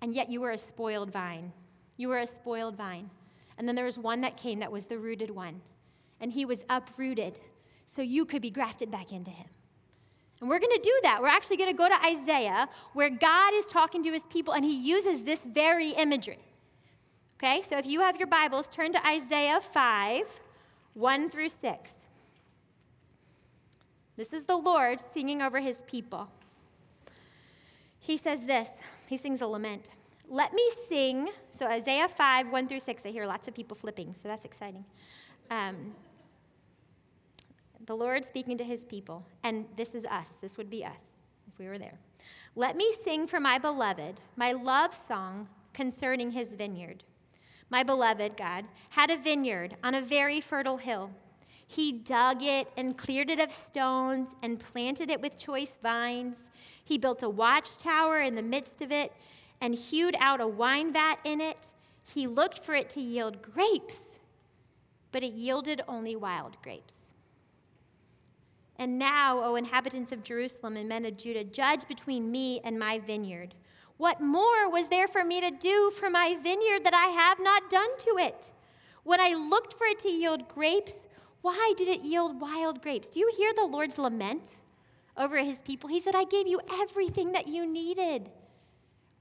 [0.00, 1.52] and yet you were a spoiled vine.
[1.96, 3.10] You were a spoiled vine.
[3.58, 5.60] And then there was one that came that was the rooted one,
[6.20, 7.38] and he was uprooted
[7.94, 9.46] so you could be grafted back into him.
[10.42, 11.22] And we're going to do that.
[11.22, 14.64] We're actually going to go to Isaiah, where God is talking to his people, and
[14.64, 16.40] he uses this very imagery.
[17.36, 20.40] Okay, so if you have your Bibles, turn to Isaiah 5
[20.94, 21.90] 1 through 6.
[24.16, 26.26] This is the Lord singing over his people.
[28.00, 28.68] He says this
[29.06, 29.90] He sings a lament.
[30.28, 31.28] Let me sing.
[31.56, 33.02] So, Isaiah 5 1 through 6.
[33.04, 34.84] I hear lots of people flipping, so that's exciting.
[35.52, 35.94] Um,
[37.86, 40.28] the Lord speaking to his people, and this is us.
[40.40, 41.00] This would be us
[41.48, 41.98] if we were there.
[42.54, 47.02] Let me sing for my beloved my love song concerning his vineyard.
[47.70, 51.10] My beloved, God, had a vineyard on a very fertile hill.
[51.66, 56.36] He dug it and cleared it of stones and planted it with choice vines.
[56.84, 59.12] He built a watchtower in the midst of it
[59.62, 61.68] and hewed out a wine vat in it.
[62.14, 63.96] He looked for it to yield grapes,
[65.10, 66.94] but it yielded only wild grapes.
[68.82, 72.98] And now, O inhabitants of Jerusalem and men of Judah, judge between me and my
[72.98, 73.54] vineyard.
[73.96, 77.70] What more was there for me to do for my vineyard that I have not
[77.70, 78.48] done to it?
[79.04, 80.94] When I looked for it to yield grapes,
[81.42, 83.06] why did it yield wild grapes?
[83.06, 84.50] Do you hear the Lord's lament
[85.16, 85.88] over his people?
[85.88, 88.32] He said, I gave you everything that you needed.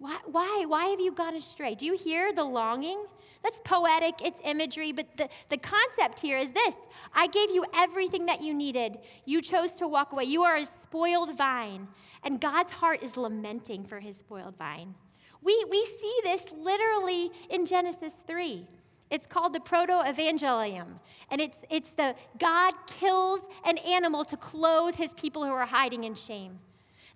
[0.01, 1.75] Why, why, why have you gone astray?
[1.75, 3.05] Do you hear the longing?
[3.43, 6.73] That's poetic, it's imagery, but the, the concept here is this
[7.13, 8.97] I gave you everything that you needed.
[9.25, 10.23] You chose to walk away.
[10.23, 11.87] You are a spoiled vine,
[12.23, 14.95] and God's heart is lamenting for his spoiled vine.
[15.43, 18.65] We, we see this literally in Genesis 3.
[19.11, 20.99] It's called the proto evangelium.
[21.29, 26.05] And it's, it's the God kills an animal to clothe his people who are hiding
[26.05, 26.57] in shame.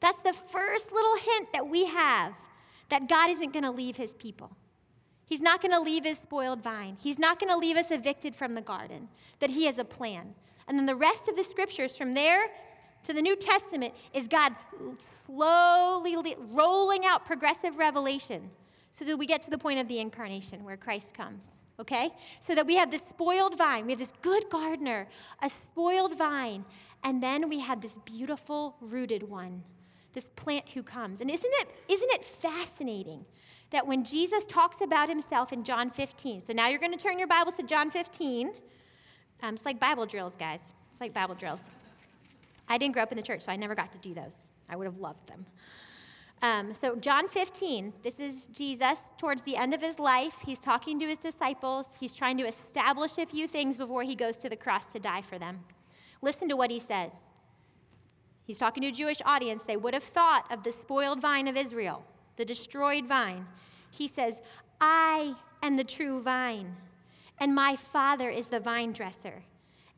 [0.02, 2.34] That's the first little hint that we have
[2.90, 4.56] that God isn't going to leave his people.
[5.26, 6.98] He's not going to leave his spoiled vine.
[7.00, 10.36] He's not going to leave us evicted from the garden, that he has a plan.
[10.68, 12.48] And then the rest of the scriptures from there
[13.04, 14.54] to the New Testament is God
[15.26, 18.50] slowly rolling out progressive revelation
[18.92, 21.44] so that we get to the point of the incarnation where Christ comes.
[21.80, 22.12] Okay?
[22.48, 25.08] So that we have this spoiled vine, we have this good gardener,
[25.42, 26.66] a spoiled vine,
[27.04, 29.64] and then we have this beautiful rooted one
[30.16, 31.22] this plant who comes.
[31.22, 33.26] And isn't it, isn't it fascinating
[33.70, 37.20] that when Jesus talks about himself in John 15, so now you're going to turn
[37.20, 38.52] your Bibles to John 15.
[39.44, 40.62] Um, it's like Bible drills, guys.
[40.92, 41.62] It's like Bible drills.
[42.68, 44.36] I didn't grow up in the church, so I never got to do those.
[44.70, 45.46] I would have loved them.
[46.42, 50.36] Um, so, John 15, this is Jesus towards the end of his life.
[50.46, 51.88] He's talking to his disciples.
[52.00, 55.22] He's trying to establish a few things before he goes to the cross to die
[55.22, 55.60] for them.
[56.22, 57.12] Listen to what he says
[58.46, 59.64] He's talking to a Jewish audience.
[59.64, 62.06] They would have thought of the spoiled vine of Israel,
[62.38, 63.48] the destroyed vine.
[63.90, 64.36] He says,
[64.80, 66.76] I am the true vine,
[67.40, 69.44] and my Father is the vine dresser.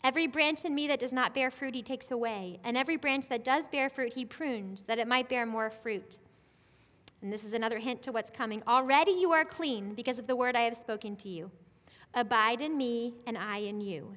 [0.03, 3.27] Every branch in me that does not bear fruit, he takes away, and every branch
[3.27, 6.17] that does bear fruit, he prunes, that it might bear more fruit.
[7.21, 8.61] And this is another hint to what's coming.
[8.67, 11.51] Already you are clean because of the word I have spoken to you.
[12.13, 14.15] Abide in me, and I in you.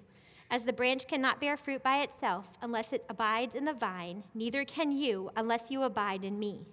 [0.50, 4.64] As the branch cannot bear fruit by itself unless it abides in the vine, neither
[4.64, 6.66] can you unless you abide in me.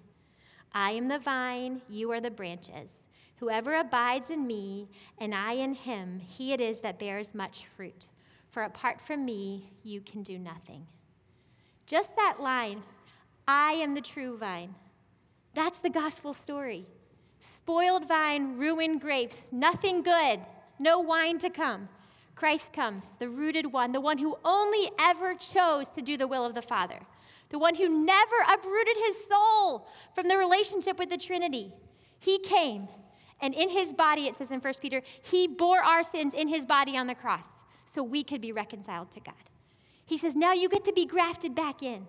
[0.72, 2.90] I am the vine, you are the branches.
[3.36, 4.88] Whoever abides in me,
[5.18, 8.08] and I in him, he it is that bears much fruit.
[8.50, 10.84] For apart from me, you can do nothing.
[11.86, 12.82] Just that line,
[13.46, 14.74] I am the true vine.
[15.54, 16.84] That's the gospel story.
[17.58, 20.40] Spoiled vine, ruined grapes, nothing good,
[20.80, 21.88] no wine to come.
[22.38, 26.44] Christ comes, the rooted one, the one who only ever chose to do the will
[26.44, 27.00] of the Father,
[27.48, 31.72] the one who never uprooted his soul from the relationship with the Trinity.
[32.20, 32.86] He came,
[33.40, 36.64] and in his body, it says in 1 Peter, he bore our sins in his
[36.64, 37.44] body on the cross
[37.92, 39.34] so we could be reconciled to God.
[40.06, 42.06] He says, now you get to be grafted back in.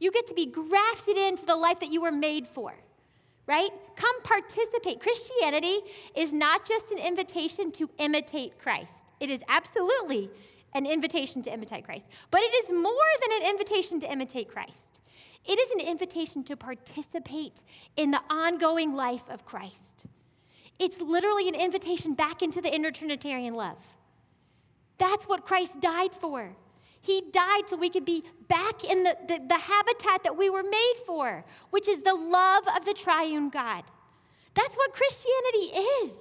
[0.00, 2.74] You get to be grafted into the life that you were made for,
[3.46, 3.70] right?
[3.94, 5.00] Come participate.
[5.00, 5.78] Christianity
[6.16, 8.96] is not just an invitation to imitate Christ.
[9.20, 10.30] It is absolutely
[10.74, 12.06] an invitation to imitate Christ.
[12.30, 14.82] But it is more than an invitation to imitate Christ.
[15.46, 17.62] It is an invitation to participate
[17.96, 19.80] in the ongoing life of Christ.
[20.78, 23.78] It's literally an invitation back into the inner Trinitarian love.
[24.98, 26.54] That's what Christ died for.
[27.00, 30.64] He died so we could be back in the, the, the, habitat that we were
[30.64, 33.84] made for, which is the love of the triune God.
[34.54, 36.12] That's what Christianity is.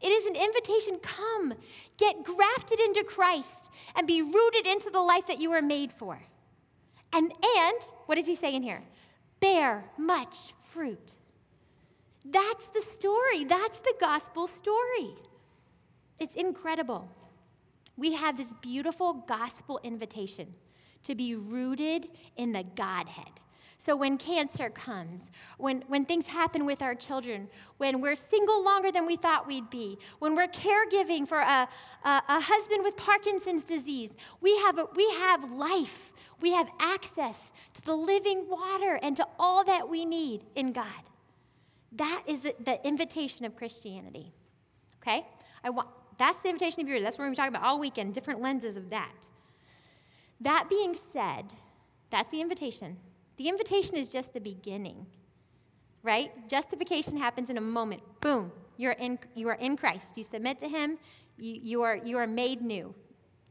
[0.00, 1.54] It is an invitation come,
[1.96, 3.48] get grafted into Christ,
[3.94, 6.20] and be rooted into the life that you were made for.
[7.12, 8.82] And, and what does he say in here?
[9.40, 10.36] Bear much
[10.72, 11.12] fruit.
[12.24, 13.44] That's the story.
[13.44, 15.14] That's the gospel story.
[16.18, 17.08] It's incredible.
[17.96, 20.54] We have this beautiful gospel invitation
[21.04, 23.40] to be rooted in the Godhead.
[23.86, 25.22] So when cancer comes,
[25.58, 29.70] when, when things happen with our children, when we're single longer than we thought we'd
[29.70, 31.68] be, when we're caregiving for a,
[32.04, 36.10] a, a husband with Parkinson's disease, we have, a, we have life.
[36.40, 37.36] We have access
[37.74, 40.86] to the living water and to all that we need in God.
[41.92, 44.32] That is the, the invitation of Christianity.
[45.00, 45.24] Okay?
[45.62, 47.04] I want, that's the invitation of yours.
[47.04, 49.12] That's what we're talking about all weekend, different lenses of that.
[50.40, 51.54] That being said,
[52.10, 52.96] that's the invitation.
[53.36, 55.06] The invitation is just the beginning,
[56.02, 56.48] right?
[56.48, 58.02] Justification happens in a moment.
[58.20, 60.08] Boom, you're in, you are in Christ.
[60.14, 60.98] You submit to Him,
[61.38, 62.94] you, you, are, you are made new.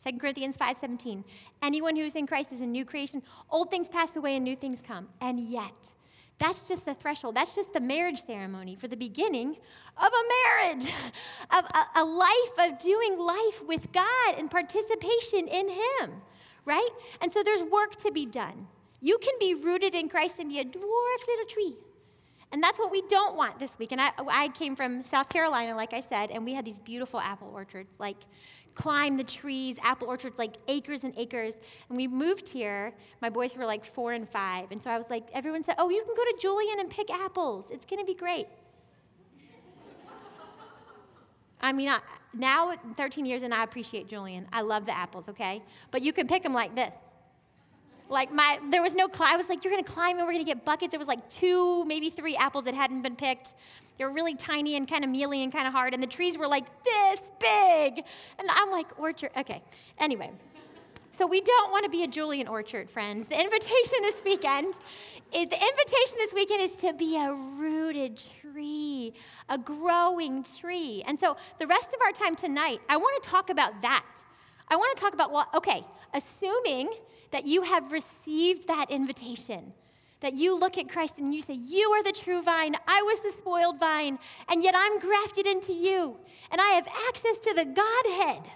[0.04, 1.24] 2 Corinthians 5:17.
[1.62, 3.24] Anyone who is in Christ is a new creation.
[3.50, 5.08] Old things pass away and new things come.
[5.21, 5.89] And yet,
[6.38, 7.36] that's just the threshold.
[7.36, 9.58] That's just the marriage ceremony for the beginning
[9.98, 10.93] of a marriage,
[11.52, 16.21] of a, a life of doing life with God and participation in Him,
[16.65, 16.89] right?
[17.21, 18.67] And so there's work to be done.
[19.06, 21.76] You can be rooted in Christ and be a dwarf little tree.
[22.52, 23.91] And that's what we don't want this week.
[23.91, 27.20] And I, I came from South Carolina, like I said, and we had these beautiful
[27.20, 28.18] apple orchards, like
[28.74, 31.58] climb the trees, apple orchards, like acres and acres.
[31.88, 32.96] And we moved here.
[33.22, 34.72] My boys were like four and five.
[34.72, 37.12] And so I was like, everyone said, oh, you can go to Julian and pick
[37.12, 37.65] apples.
[37.70, 38.48] It's going to be great.
[41.62, 42.00] I mean, I,
[42.34, 44.48] now 13 years and I appreciate Julian.
[44.52, 45.62] I love the apples, okay?
[45.91, 46.91] But you can pick them like this.
[48.10, 49.10] Like my, there was no.
[49.20, 50.91] I was like, you're gonna climb and we're gonna get buckets.
[50.91, 53.54] There was like two, maybe three apples that hadn't been picked.
[53.98, 56.38] They were really tiny and kind of mealy and kind of hard, and the trees
[56.38, 58.04] were like this big.
[58.38, 59.32] And I'm like, orchard.
[59.38, 59.62] Okay.
[59.98, 60.32] Anyway,
[61.18, 63.28] so we don't want to be a Julian orchard, friends.
[63.28, 64.78] The invitation this weekend,
[65.32, 69.13] the invitation this weekend is to be a rooted tree,
[69.50, 71.04] a growing tree.
[71.08, 74.06] And so the rest of our time tonight, I want to talk about that.
[74.68, 76.91] I want to talk about well, okay, assuming
[77.36, 79.74] that you have received that invitation.
[80.21, 82.78] That you look at Christ and you say, You are the true vine.
[82.88, 84.17] I was the spoiled vine,
[84.48, 86.15] and yet I'm grafted into you.
[86.50, 88.50] And I have access to the Godhead.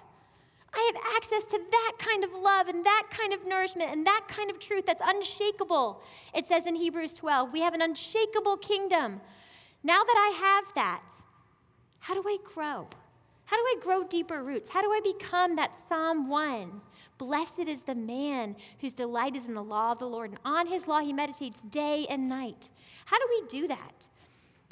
[0.74, 4.28] I have access to that kind of love and that kind of nourishment and that
[4.30, 6.02] kind of truth that's unshakable.
[6.34, 9.20] It says in Hebrews 12, we have an unshakable kingdom.
[9.84, 11.04] Now that I have that,
[12.00, 12.88] how do I grow?
[13.44, 14.70] How do I grow deeper roots?
[14.70, 16.82] How do I become that Psalm 1?
[17.20, 20.66] Blessed is the man whose delight is in the law of the Lord, and on
[20.66, 22.70] his law he meditates day and night.
[23.06, 24.08] How do we do that?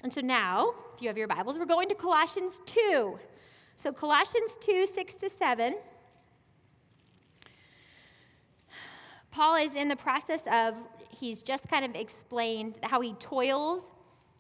[0.02, 3.20] And so now, if you have your Bibles, we're going to Colossians 2.
[3.84, 5.76] So, Colossians 2 6 to 7.
[9.30, 10.74] Paul is in the process of,
[11.12, 13.84] he's just kind of explained how he toils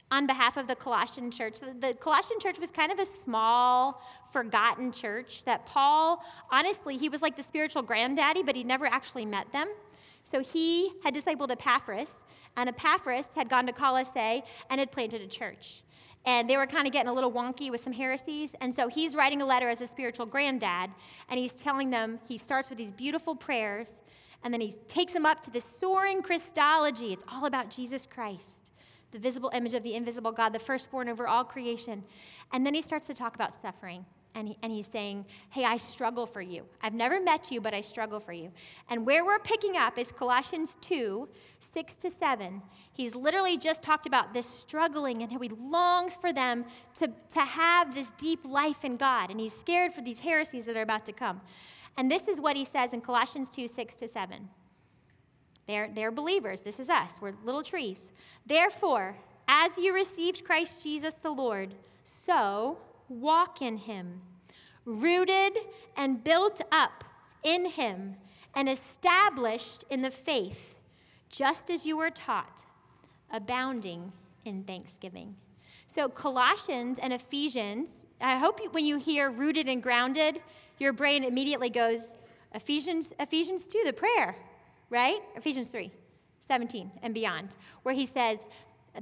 [0.09, 1.55] on behalf of the Colossian church.
[1.59, 7.21] The, Colossian church was kind of a small, forgotten church that Paul, honestly, he was
[7.21, 9.67] like the spiritual granddaddy, but he never actually met them.
[10.31, 12.09] So he had discipled Epaphras,
[12.55, 15.83] and Epaphras had gone to Colossae and had planted a church.
[16.25, 18.51] And they were kind of getting a little wonky with some heresies.
[18.59, 20.89] And so he's writing a letter as a spiritual granddad,
[21.29, 23.93] and he's telling them, he starts with these beautiful prayers,
[24.43, 27.11] and then he takes them up to this soaring Christology.
[27.11, 28.56] It's all about Jesus Christ
[29.11, 32.03] the visible image of the invisible God, the firstborn over all creation.
[32.51, 34.05] And then he starts to talk about suffering.
[34.35, 36.63] And, he, and he's saying, Hey, I struggle for you.
[36.81, 38.51] I've never met you, but I struggle for you.
[38.89, 41.27] And where we're picking up is Colossians 2
[41.73, 42.61] 6 to 7.
[42.93, 46.65] He's literally just talked about this struggling and how he longs for them
[46.99, 49.31] to, to have this deep life in God.
[49.31, 51.41] And he's scared for these heresies that are about to come.
[51.97, 54.49] And this is what he says in Colossians 2 6 to 7.
[55.67, 56.61] They're, they're believers.
[56.61, 57.11] This is us.
[57.19, 57.99] We're little trees.
[58.45, 59.15] Therefore,
[59.47, 61.73] as you received Christ Jesus the Lord,
[62.25, 62.77] so
[63.09, 64.21] walk in him,
[64.85, 65.57] rooted
[65.95, 67.03] and built up
[67.43, 68.15] in him,
[68.55, 70.75] and established in the faith,
[71.29, 72.63] just as you were taught,
[73.31, 74.11] abounding
[74.45, 75.35] in thanksgiving.
[75.93, 80.41] So, Colossians and Ephesians, I hope you, when you hear rooted and grounded,
[80.79, 82.01] your brain immediately goes,
[82.53, 84.35] Ephesians, Ephesians 2, the prayer
[84.89, 85.19] right?
[85.35, 85.91] Ephesians 3
[86.47, 88.39] 17 and beyond, where he says,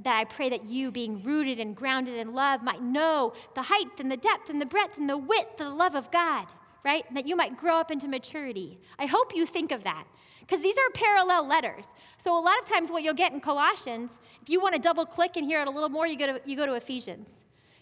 [0.02, 3.98] that I pray that you, being rooted and grounded in love, might know the height
[3.98, 6.46] and the depth and the breadth and the width of the love of God,
[6.84, 7.04] right?
[7.14, 8.78] that you might grow up into maturity.
[8.98, 10.04] I hope you think of that
[10.40, 11.86] because these are parallel letters.
[12.22, 14.10] So a lot of times, what you'll get in Colossians,
[14.42, 16.40] if you want to double click and hear it a little more, you go to,
[16.44, 17.28] you go to Ephesians.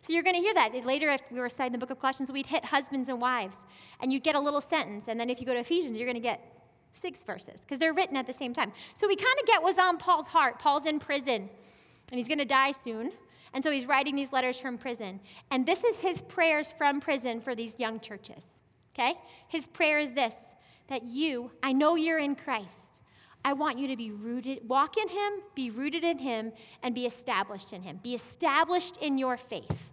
[0.02, 0.74] So you're going to hear that.
[0.84, 3.56] Later, if we were studying the book of Colossians, we'd hit husbands and wives,
[4.00, 5.04] and you'd get a little sentence.
[5.08, 6.63] And then if you go to Ephesians, you're going to get
[7.00, 8.72] six verses because they're written at the same time.
[9.00, 10.58] So we kind of get what's on Paul's heart.
[10.58, 11.48] Paul's in prison
[12.10, 13.12] and he's going to die soon.
[13.52, 15.20] And so he's writing these letters from prison.
[15.50, 18.44] And this is his prayers from prison for these young churches.
[18.94, 19.14] Okay?
[19.48, 20.34] His prayer is this
[20.88, 22.78] that you, I know you're in Christ.
[23.42, 26.52] I want you to be rooted, walk in him, be rooted in him,
[26.82, 28.00] and be established in him.
[28.02, 29.90] Be established in your faith.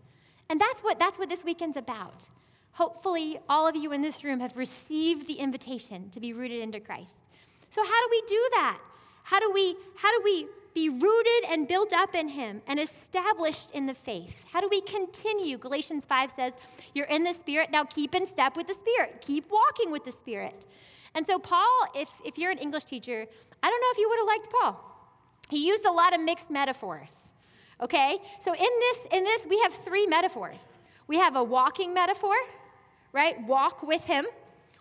[0.50, 2.26] And that's what, that's what this weekend's about.
[2.74, 6.80] Hopefully, all of you in this room have received the invitation to be rooted into
[6.80, 7.16] Christ.
[7.70, 8.80] So, how do we do that?
[9.24, 13.70] How do we, how do we be rooted and built up in Him and established
[13.74, 14.42] in the faith?
[14.52, 15.58] How do we continue?
[15.58, 16.54] Galatians 5 says,
[16.94, 20.12] You're in the Spirit, now keep in step with the Spirit, keep walking with the
[20.12, 20.66] Spirit.
[21.14, 23.26] And so, Paul, if, if you're an English teacher,
[23.64, 24.88] I don't know if you would have liked Paul.
[25.50, 27.10] He used a lot of mixed metaphors.
[27.82, 28.18] Okay?
[28.44, 30.66] So, in this, in this, we have three metaphors.
[31.08, 32.36] We have a walking metaphor,
[33.14, 33.42] right?
[33.46, 34.26] Walk with him.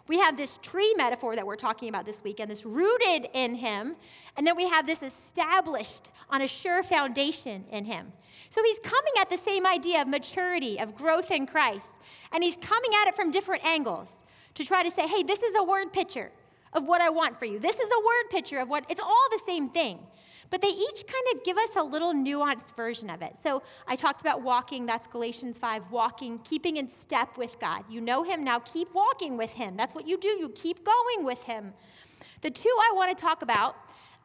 [0.08, 3.96] We have this tree metaphor that we're talking about this weekend, this rooted in him.
[4.36, 8.12] And then we have this established on a sure foundation in him.
[8.48, 11.88] So he's coming at the same idea of maturity, of growth in Christ.
[12.32, 14.12] And he's coming at it from different angles
[14.54, 16.32] to try to say, hey, this is a word picture
[16.72, 17.58] of what I want for you.
[17.58, 20.00] This is a word picture of what, it's all the same thing.
[20.50, 23.36] But they each kind of give us a little nuanced version of it.
[23.42, 27.84] So I talked about walking, that's Galatians 5, walking, keeping in step with God.
[27.88, 29.76] You know Him, now keep walking with Him.
[29.76, 31.72] That's what you do, you keep going with Him.
[32.40, 33.76] The two I want to talk about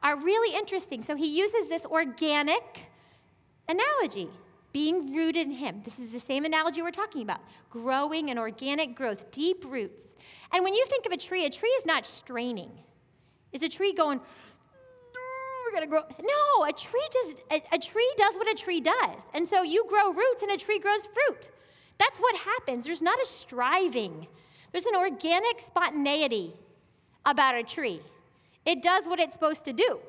[0.01, 1.03] are really interesting.
[1.03, 2.89] So he uses this organic
[3.67, 4.29] analogy
[4.73, 5.81] being rooted in Him.
[5.85, 10.03] This is the same analogy we're talking about growing and organic growth, deep roots.
[10.51, 12.71] And when you think of a tree, a tree is not straining.
[13.51, 14.19] Is a tree going,
[15.65, 16.03] we're going to grow.
[16.21, 19.23] No, a tree just a, a tree does what a tree does.
[19.33, 21.49] And so you grow roots and a tree grows fruit.
[21.97, 22.85] That's what happens.
[22.85, 24.27] There's not a striving.
[24.71, 26.53] There's an organic spontaneity
[27.25, 28.01] about a tree.
[28.65, 29.99] It does what it's supposed to do.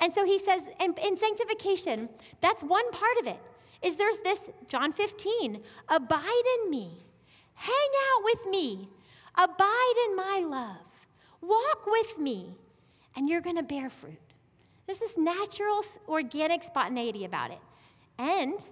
[0.00, 2.08] And so he says, in, in sanctification,
[2.40, 3.40] that's one part of it.
[3.82, 7.04] Is there's this, John 15, abide in me,
[7.54, 8.88] hang out with me,
[9.36, 10.76] abide in my love,
[11.40, 12.54] walk with me,
[13.16, 14.27] and you're going to bear fruit.
[14.88, 17.58] There's this natural, organic spontaneity about it.
[18.16, 18.66] And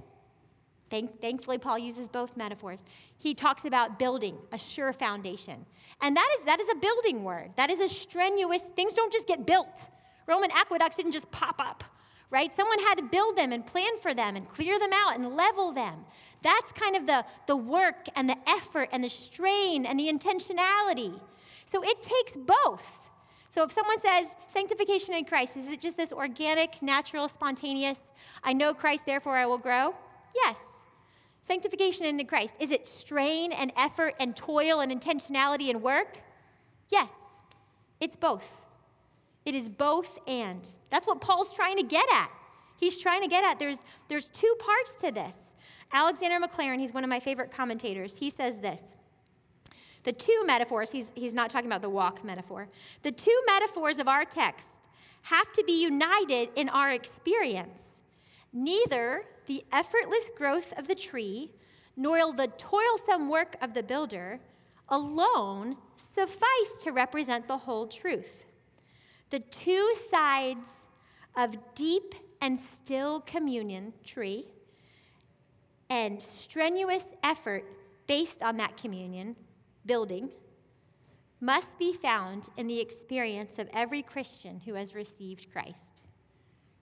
[0.88, 2.82] thank, thankfully, Paul uses both metaphors.
[3.18, 5.66] He talks about building a sure foundation.
[6.00, 7.50] And that is, that is a building word.
[7.56, 9.68] That is a strenuous, things don't just get built.
[10.26, 11.84] Roman aqueducts didn't just pop up,
[12.30, 12.50] right?
[12.56, 15.70] Someone had to build them and plan for them and clear them out and level
[15.72, 16.06] them.
[16.40, 21.20] That's kind of the, the work and the effort and the strain and the intentionality.
[21.70, 22.86] So it takes both.
[23.56, 27.96] So if someone says sanctification in Christ, is it just this organic, natural, spontaneous,
[28.44, 29.94] I know Christ, therefore I will grow?
[30.34, 30.58] Yes.
[31.40, 36.18] Sanctification in Christ, is it strain and effort and toil and intentionality and work?
[36.90, 37.08] Yes.
[37.98, 38.46] It's both.
[39.46, 40.68] It is both and.
[40.90, 42.30] That's what Paul's trying to get at.
[42.76, 43.78] He's trying to get at there's,
[44.08, 45.34] there's two parts to this.
[45.94, 48.82] Alexander Maclaren, he's one of my favorite commentators, he says this.
[50.06, 52.68] The two metaphors, he's, he's not talking about the walk metaphor,
[53.02, 54.68] the two metaphors of our text
[55.22, 57.80] have to be united in our experience.
[58.52, 61.50] Neither the effortless growth of the tree
[61.96, 64.38] nor the toilsome work of the builder
[64.90, 65.76] alone
[66.14, 68.44] suffice to represent the whole truth.
[69.30, 70.66] The two sides
[71.36, 74.46] of deep and still communion, tree,
[75.90, 77.64] and strenuous effort
[78.06, 79.34] based on that communion,
[79.86, 80.30] building,
[81.40, 86.02] must be found in the experience of every Christian who has received Christ.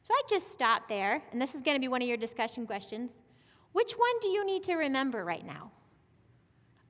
[0.03, 2.67] So I just stop there, and this is going to be one of your discussion
[2.67, 3.11] questions.
[3.73, 5.73] Which one do you need to remember right now?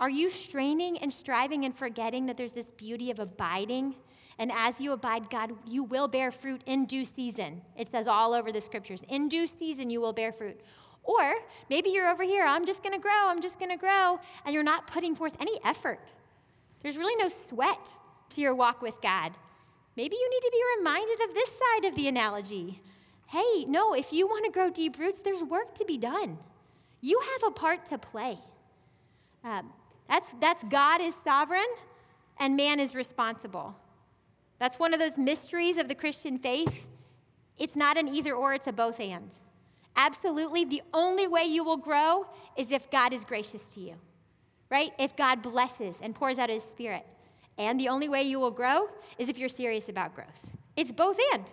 [0.00, 3.94] Are you straining and striving and forgetting that there's this beauty of abiding?
[4.38, 7.62] And as you abide, God, you will bear fruit in due season.
[7.78, 10.60] It says all over the scriptures in due season, you will bear fruit.
[11.04, 11.34] Or
[11.68, 14.86] maybe you're over here, I'm just gonna grow, I'm just gonna grow, and you're not
[14.86, 16.00] putting forth any effort.
[16.80, 17.88] There's really no sweat
[18.30, 19.32] to your walk with God.
[19.96, 22.80] Maybe you need to be reminded of this side of the analogy.
[23.28, 26.38] Hey, no, if you wanna grow deep roots, there's work to be done.
[27.00, 28.38] You have a part to play.
[29.44, 29.72] Um,
[30.08, 31.66] that's, that's God is sovereign
[32.38, 33.76] and man is responsible.
[34.58, 36.86] That's one of those mysteries of the Christian faith.
[37.58, 39.36] It's not an either or, it's a both and.
[39.96, 42.26] Absolutely, the only way you will grow
[42.56, 43.94] is if God is gracious to you,
[44.70, 44.92] right?
[44.98, 47.06] If God blesses and pours out his spirit.
[47.56, 48.88] And the only way you will grow
[49.18, 50.40] is if you're serious about growth.
[50.76, 51.44] It's both and.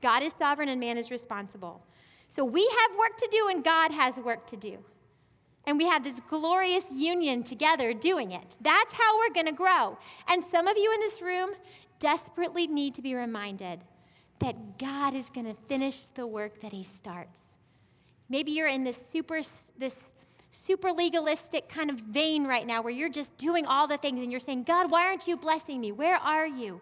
[0.00, 1.82] God is sovereign and man is responsible.
[2.30, 4.78] So we have work to do and God has work to do.
[5.66, 8.56] And we have this glorious union together doing it.
[8.62, 9.98] That's how we're going to grow.
[10.28, 11.50] And some of you in this room
[11.98, 13.80] desperately need to be reminded
[14.38, 17.42] that God is going to finish the work that He starts.
[18.30, 19.42] Maybe you're in this super,
[19.76, 19.94] this
[20.66, 24.30] super legalistic kind of vein right now where you're just doing all the things and
[24.30, 25.92] you're saying, God, why aren't you blessing me?
[25.92, 26.80] Where are you?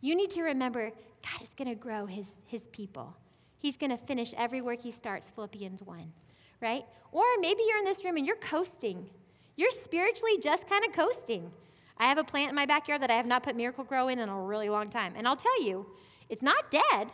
[0.00, 3.14] You need to remember God is going to grow his, his people.
[3.58, 6.12] He's going to finish every work he starts, Philippians 1
[6.60, 6.84] right?
[7.12, 9.08] Or maybe you're in this room and you're coasting.
[9.56, 11.50] You're spiritually just kind of coasting.
[11.98, 14.28] I have a plant in my backyard that I have not put Miracle-Gro in in
[14.28, 15.14] a really long time.
[15.16, 15.86] And I'll tell you,
[16.28, 17.10] it's not dead,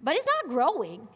[0.00, 1.08] but it's not growing.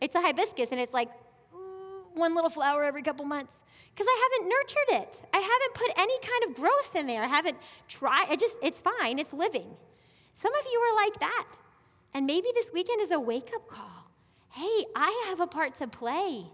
[0.00, 1.10] It's a hibiscus and it's like
[1.54, 3.52] mm, one little flower every couple months
[3.94, 5.20] because I haven't nurtured it.
[5.32, 7.22] I haven't put any kind of growth in there.
[7.22, 7.56] I haven't
[7.88, 8.26] tried.
[8.28, 9.18] I just, it's fine.
[9.18, 9.68] It's living.
[10.42, 11.46] Some of you are like that.
[12.12, 14.06] And maybe this weekend is a wake up call
[14.56, 16.46] hey, I have a part to play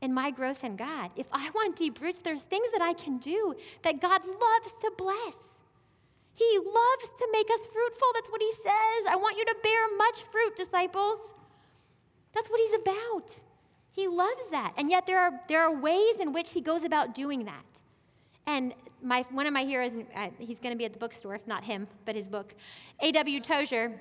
[0.00, 1.10] in my growth in God.
[1.16, 4.92] If I want deep roots, there's things that I can do that God loves to
[4.96, 5.34] bless.
[6.34, 8.08] He loves to make us fruitful.
[8.14, 9.06] That's what he says.
[9.10, 11.18] I want you to bear much fruit, disciples.
[12.34, 13.36] That's what he's about.
[13.92, 14.72] He loves that.
[14.76, 17.64] And yet there are, there are ways in which he goes about doing that.
[18.46, 21.64] And my, one of my heroes, uh, he's going to be at the bookstore, not
[21.64, 22.54] him, but his book,
[23.00, 23.40] A.W.
[23.40, 23.92] Tozer.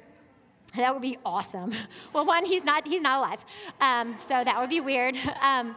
[0.75, 1.73] that would be awesome.
[2.13, 3.45] Well, one, he's not, he's not alive,
[3.81, 5.15] um, so that would be weird.
[5.41, 5.75] Um,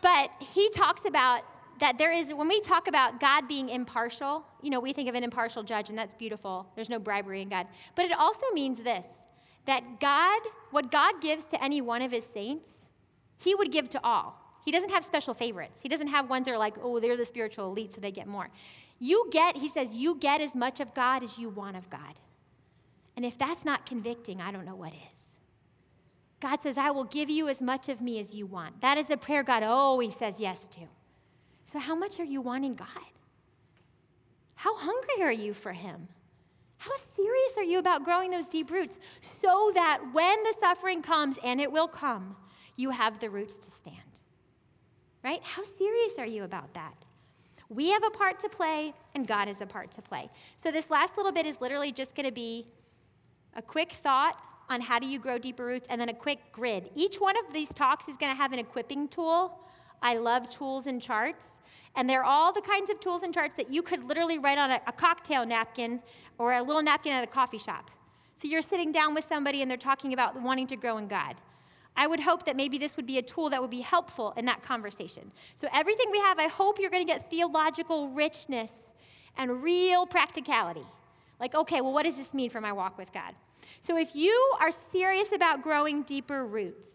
[0.00, 1.42] but he talks about
[1.80, 5.14] that there is, when we talk about God being impartial, you know, we think of
[5.14, 6.66] an impartial judge, and that's beautiful.
[6.74, 7.66] There's no bribery in God.
[7.94, 9.06] But it also means this
[9.68, 10.40] that God,
[10.70, 12.70] what God gives to any one of his saints,
[13.36, 14.34] he would give to all.
[14.64, 15.78] He doesn't have special favorites.
[15.82, 18.26] He doesn't have ones that are like, oh, they're the spiritual elite, so they get
[18.26, 18.48] more.
[18.98, 22.14] You get, he says, you get as much of God as you want of God.
[23.14, 25.18] And if that's not convicting, I don't know what is.
[26.40, 28.80] God says, I will give you as much of me as you want.
[28.80, 30.80] That is a prayer God always says yes to.
[31.70, 32.88] So, how much are you wanting God?
[34.54, 36.08] How hungry are you for Him?
[36.78, 38.98] How serious are you about growing those deep roots
[39.42, 42.36] so that when the suffering comes, and it will come,
[42.76, 43.96] you have the roots to stand?
[45.24, 45.42] Right?
[45.42, 46.94] How serious are you about that?
[47.68, 50.30] We have a part to play, and God has a part to play.
[50.62, 52.66] So, this last little bit is literally just going to be
[53.54, 56.90] a quick thought on how do you grow deeper roots, and then a quick grid.
[56.94, 59.58] Each one of these talks is going to have an equipping tool.
[60.00, 61.46] I love tools and charts.
[61.98, 64.70] And they're all the kinds of tools and charts that you could literally write on
[64.70, 66.00] a, a cocktail napkin
[66.38, 67.90] or a little napkin at a coffee shop.
[68.40, 71.34] So you're sitting down with somebody and they're talking about wanting to grow in God.
[71.96, 74.44] I would hope that maybe this would be a tool that would be helpful in
[74.44, 75.32] that conversation.
[75.56, 78.70] So, everything we have, I hope you're going to get theological richness
[79.36, 80.86] and real practicality.
[81.40, 83.34] Like, okay, well, what does this mean for my walk with God?
[83.82, 86.86] So, if you are serious about growing deeper roots,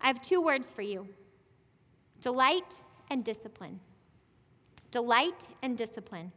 [0.00, 1.08] I have two words for you
[2.20, 2.76] delight
[3.10, 3.80] and discipline.
[4.92, 6.30] Delight and discipline.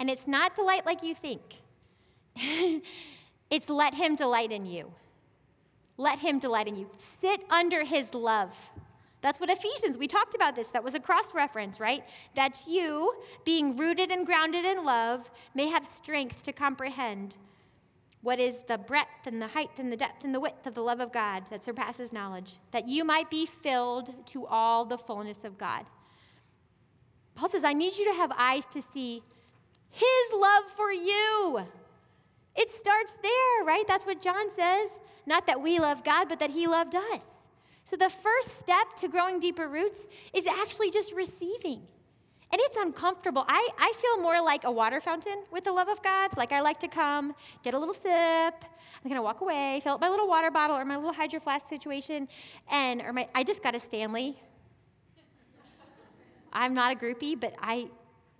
[0.00, 1.42] And it's not delight like you think.
[3.50, 4.90] it's let him delight in you.
[5.98, 6.90] Let him delight in you.
[7.20, 8.56] Sit under his love.
[9.20, 10.66] That's what Ephesians, we talked about this.
[10.68, 12.04] That was a cross reference, right?
[12.34, 13.14] That you,
[13.44, 17.36] being rooted and grounded in love, may have strength to comprehend
[18.20, 20.82] what is the breadth and the height and the depth and the width of the
[20.82, 25.38] love of God that surpasses knowledge, that you might be filled to all the fullness
[25.44, 25.84] of God.
[27.34, 29.22] Paul says, I need you to have eyes to see
[29.90, 31.62] his love for you.
[32.56, 33.84] It starts there, right?
[33.86, 34.90] That's what John says.
[35.26, 37.22] Not that we love God, but that he loved us.
[37.84, 39.98] So the first step to growing deeper roots
[40.32, 41.82] is actually just receiving.
[42.52, 43.44] And it's uncomfortable.
[43.48, 46.36] I, I feel more like a water fountain with the love of God.
[46.36, 48.64] Like I like to come, get a little sip,
[49.04, 51.68] I'm gonna walk away, fill up my little water bottle or my little hydro flask
[51.68, 52.26] situation,
[52.70, 54.38] and or my I just got a Stanley.
[56.54, 57.88] I'm not a groupie, but I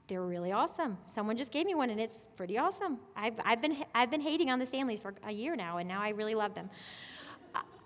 [0.06, 0.98] they're really awesome.
[1.06, 2.98] Someone just gave me one and it's pretty awesome.
[3.16, 6.02] I've, I've, been, I've been hating on the Stanleys for a year now and now
[6.02, 6.68] I really love them.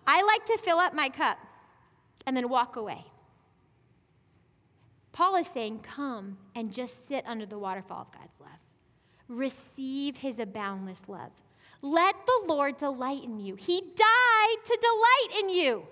[0.06, 1.38] I like to fill up my cup
[2.26, 3.04] and then walk away.
[5.12, 8.58] Paul is saying, Come and just sit under the waterfall of God's love.
[9.28, 11.30] Receive his boundless love.
[11.82, 13.54] Let the Lord delight in you.
[13.54, 15.84] He died to delight in you.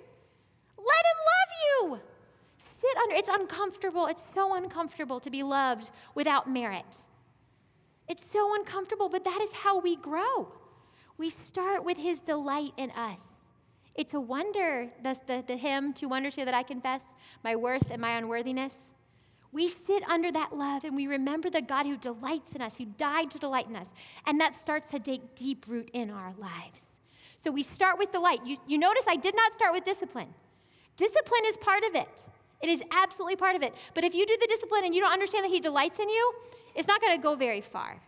[0.76, 2.00] Let him love you
[2.86, 3.14] sit under.
[3.14, 4.06] It's uncomfortable.
[4.06, 6.98] It's so uncomfortable to be loved without merit.
[8.08, 10.52] It's so uncomfortable, but that is how we grow.
[11.18, 13.18] We start with his delight in us.
[13.94, 17.00] It's a wonder, the, the, the hymn, Two Wonders Here That I Confess,
[17.42, 18.74] my worth and my unworthiness.
[19.52, 22.84] We sit under that love and we remember the God who delights in us, who
[22.84, 23.86] died to delight in us.
[24.26, 26.80] And that starts to take deep root in our lives.
[27.42, 28.40] So we start with delight.
[28.44, 30.28] You, you notice I did not start with discipline.
[30.96, 32.22] Discipline is part of it.
[32.60, 33.74] It is absolutely part of it.
[33.94, 36.32] But if you do the discipline and you don't understand that He delights in you,
[36.74, 38.00] it's not going to go very far,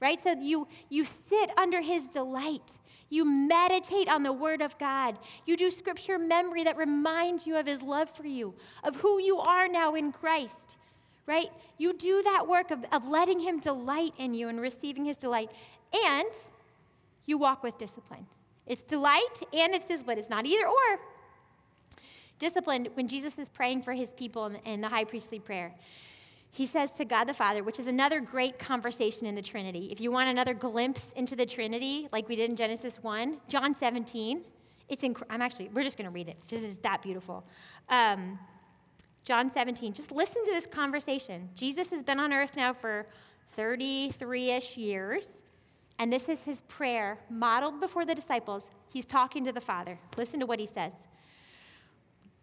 [0.00, 0.20] right?
[0.22, 2.72] So you, you sit under His delight.
[3.10, 5.18] You meditate on the Word of God.
[5.46, 9.38] You do scripture memory that reminds you of His love for you, of who you
[9.38, 10.76] are now in Christ,
[11.26, 11.48] right?
[11.78, 15.50] You do that work of, of letting Him delight in you and receiving His delight.
[16.06, 16.28] And
[17.24, 18.26] you walk with discipline.
[18.66, 20.18] It's delight and it's discipline.
[20.18, 21.00] It's not either or
[22.38, 25.74] disciplined when Jesus is praying for his people in, the high priestly prayer.
[26.50, 29.88] He says to God the Father, which is another great conversation in the Trinity.
[29.92, 33.74] If you want another glimpse into the Trinity, like we did in Genesis 1, John
[33.74, 34.42] 17,
[34.88, 36.36] it's inc- I'm actually, we're just going to read it.
[36.48, 37.44] This is that beautiful.
[37.88, 38.38] Um,
[39.24, 41.50] John 17, just listen to this conversation.
[41.54, 43.06] Jesus has been on earth now for
[43.54, 45.28] 33 ish years,
[45.98, 48.64] and this is his prayer modeled before the disciples.
[48.90, 49.98] He's talking to the Father.
[50.16, 50.92] Listen to what he says.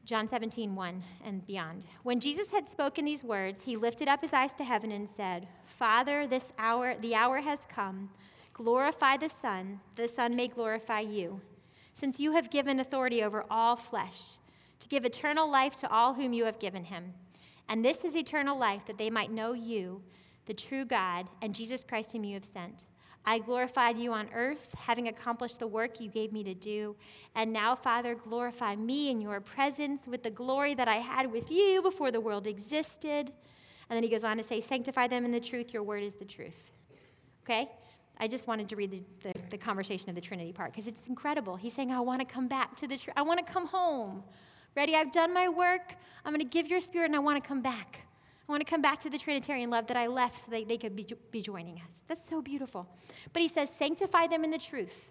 [0.05, 1.83] John 17, 1 and beyond.
[2.03, 5.47] When Jesus had spoken these words, he lifted up his eyes to heaven and said,
[5.65, 8.11] Father, this hour, the hour has come.
[8.53, 11.41] Glorify the Son, the Son may glorify you,
[11.99, 14.21] since you have given authority over all flesh,
[14.79, 17.11] to give eternal life to all whom you have given him.
[17.67, 20.03] And this is eternal life, that they might know you,
[20.45, 22.85] the true God, and Jesus Christ, whom you have sent.
[23.25, 26.95] I glorified you on earth, having accomplished the work you gave me to do.
[27.33, 31.49] And now, Father, glorify me in your presence with the glory that I had with
[31.49, 33.31] you before the world existed.
[33.89, 35.73] And then he goes on to say, Sanctify them in the truth.
[35.73, 36.71] Your word is the truth.
[37.43, 37.69] Okay?
[38.17, 41.01] I just wanted to read the, the, the conversation of the Trinity part because it's
[41.07, 41.55] incredible.
[41.55, 42.99] He's saying, I want to come back to the.
[43.15, 44.23] I want to come home.
[44.75, 44.95] Ready?
[44.95, 45.95] I've done my work.
[46.23, 48.01] I'm going to give your spirit and I want to come back.
[48.47, 50.77] I want to come back to the Trinitarian love that I left so that they
[50.77, 52.03] could be, be joining us.
[52.07, 52.87] That's so beautiful.
[53.33, 55.05] But he says, sanctify them in the truth.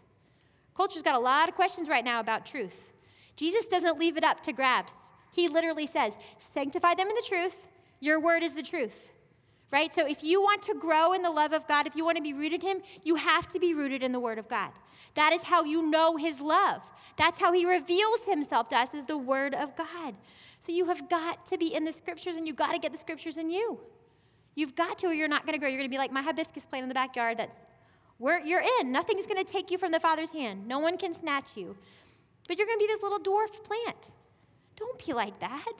[0.76, 2.92] Culture's got a lot of questions right now about truth.
[3.36, 4.92] Jesus doesn't leave it up to grabs.
[5.32, 6.12] He literally says,
[6.52, 7.56] sanctify them in the truth.
[7.98, 8.96] Your word is the truth.
[9.72, 9.92] Right?
[9.92, 12.22] So if you want to grow in the love of God, if you want to
[12.22, 14.70] be rooted in Him, you have to be rooted in the Word of God.
[15.14, 16.82] That is how you know His love.
[17.16, 20.14] That's how He reveals Himself to us as the Word of God.
[20.64, 22.98] So you have got to be in the scriptures and you've got to get the
[22.98, 23.78] scriptures in you.
[24.54, 25.68] You've got to, or you're not going to grow.
[25.68, 27.56] You're going to be like my hibiscus plant in the backyard that's
[28.18, 28.92] where you're in.
[28.92, 30.66] Nothing's going to take you from the Father's hand.
[30.66, 31.76] No one can snatch you.
[32.46, 34.10] But you're going to be this little dwarf plant.
[34.76, 35.72] Don't be like that.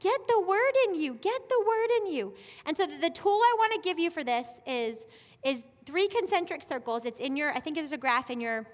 [0.00, 1.14] Get the word in you.
[1.14, 2.34] Get the word in you.
[2.66, 4.96] And so the tool I want to give you for this is,
[5.44, 7.02] is three concentric circles.
[7.04, 8.66] It's in your, I think there's a graph in your,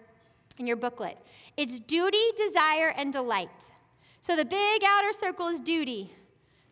[0.58, 1.18] in your booklet.
[1.56, 3.50] It's duty, desire, and delight.
[4.28, 6.12] So the big outer circle is duty.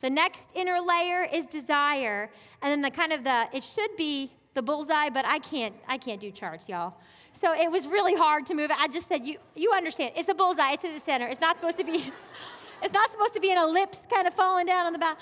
[0.03, 2.31] The next inner layer is desire,
[2.61, 5.97] and then the kind of the it should be the bullseye, but I can't I
[5.97, 6.93] can't do charts, y'all.
[7.41, 8.77] So it was really hard to move it.
[8.79, 10.13] I just said you you understand.
[10.17, 10.73] It's a bullseye.
[10.73, 11.27] It's in the center.
[11.29, 12.13] It's not supposed to be.
[12.83, 15.17] it's not supposed to be an ellipse kind of falling down on the back.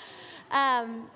[0.51, 1.09] Um,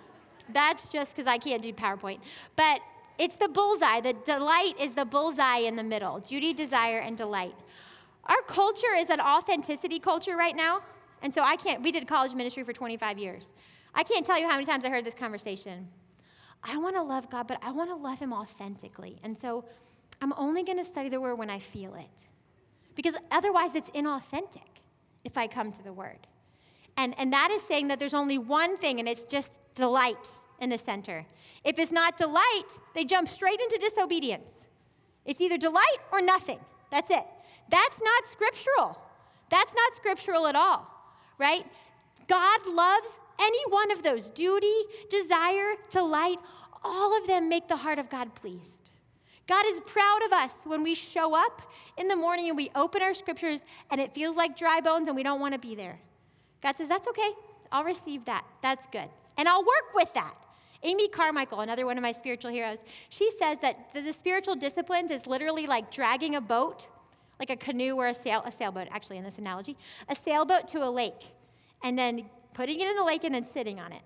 [0.53, 2.19] that's just because I can't do PowerPoint.
[2.55, 2.79] But
[3.17, 3.99] It's the bullseye.
[3.99, 7.55] The delight is the bullseye in the middle duty, desire, and delight.
[8.23, 10.81] Our culture is an authenticity culture right now.
[11.21, 13.49] And so I can't, we did college ministry for 25 years.
[13.93, 15.87] I can't tell you how many times I heard this conversation.
[16.63, 19.17] I want to love God, but I want to love Him authentically.
[19.23, 19.65] And so
[20.21, 22.07] I'm only going to study the Word when I feel it.
[22.95, 24.81] Because otherwise, it's inauthentic
[25.23, 26.27] if I come to the Word.
[26.97, 30.27] And, and that is saying that there's only one thing, and it's just delight
[30.59, 31.25] in the center.
[31.63, 34.49] If it's not delight, they jump straight into disobedience.
[35.25, 36.59] It's either delight or nothing.
[36.91, 37.23] That's it.
[37.69, 38.97] That's not scriptural.
[39.49, 40.87] That's not scriptural at all,
[41.39, 41.65] right?
[42.27, 43.07] God loves
[43.39, 46.37] any one of those duty, desire, delight,
[46.83, 48.91] all of them make the heart of God pleased.
[49.47, 51.63] God is proud of us when we show up
[51.97, 55.17] in the morning and we open our scriptures and it feels like dry bones and
[55.17, 55.99] we don't want to be there.
[56.61, 57.31] God says, That's okay.
[57.71, 58.45] I'll receive that.
[58.61, 59.09] That's good.
[59.37, 60.35] And I'll work with that.
[60.83, 62.77] Amy Carmichael, another one of my spiritual heroes,
[63.09, 66.87] she says that the, spiritual disciplines is literally like dragging a boat,
[67.39, 69.77] like a canoe or a, sail, a sailboat, actually, in this analogy,
[70.09, 71.27] a sailboat to a lake,
[71.83, 74.01] and then putting it in the lake and then sitting on it.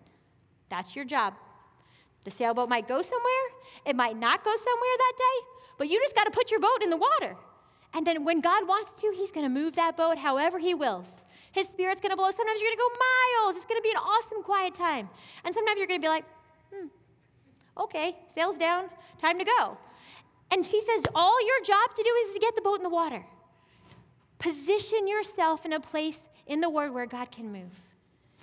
[0.70, 1.34] That's your job.
[2.26, 3.46] The sailboat might go somewhere,
[3.86, 6.82] it might not go somewhere that day, but you just got to put your boat
[6.84, 7.36] in the water.
[7.94, 11.08] And then when God wants to, He's going to move that boat however He wills.
[11.52, 12.30] His Spirit's going to blow.
[12.32, 13.56] Sometimes you're going to go miles.
[13.56, 15.08] It's going to be an awesome quiet time.
[15.46, 16.26] And sometimes you're going to be like,
[16.74, 16.88] hmm,
[17.78, 18.86] okay, sails down,
[19.20, 19.78] time to go.
[20.54, 22.90] And she says, all your job to do is to get the boat in the
[22.90, 23.26] water.
[24.38, 27.72] Position yourself in a place in the Word where God can move.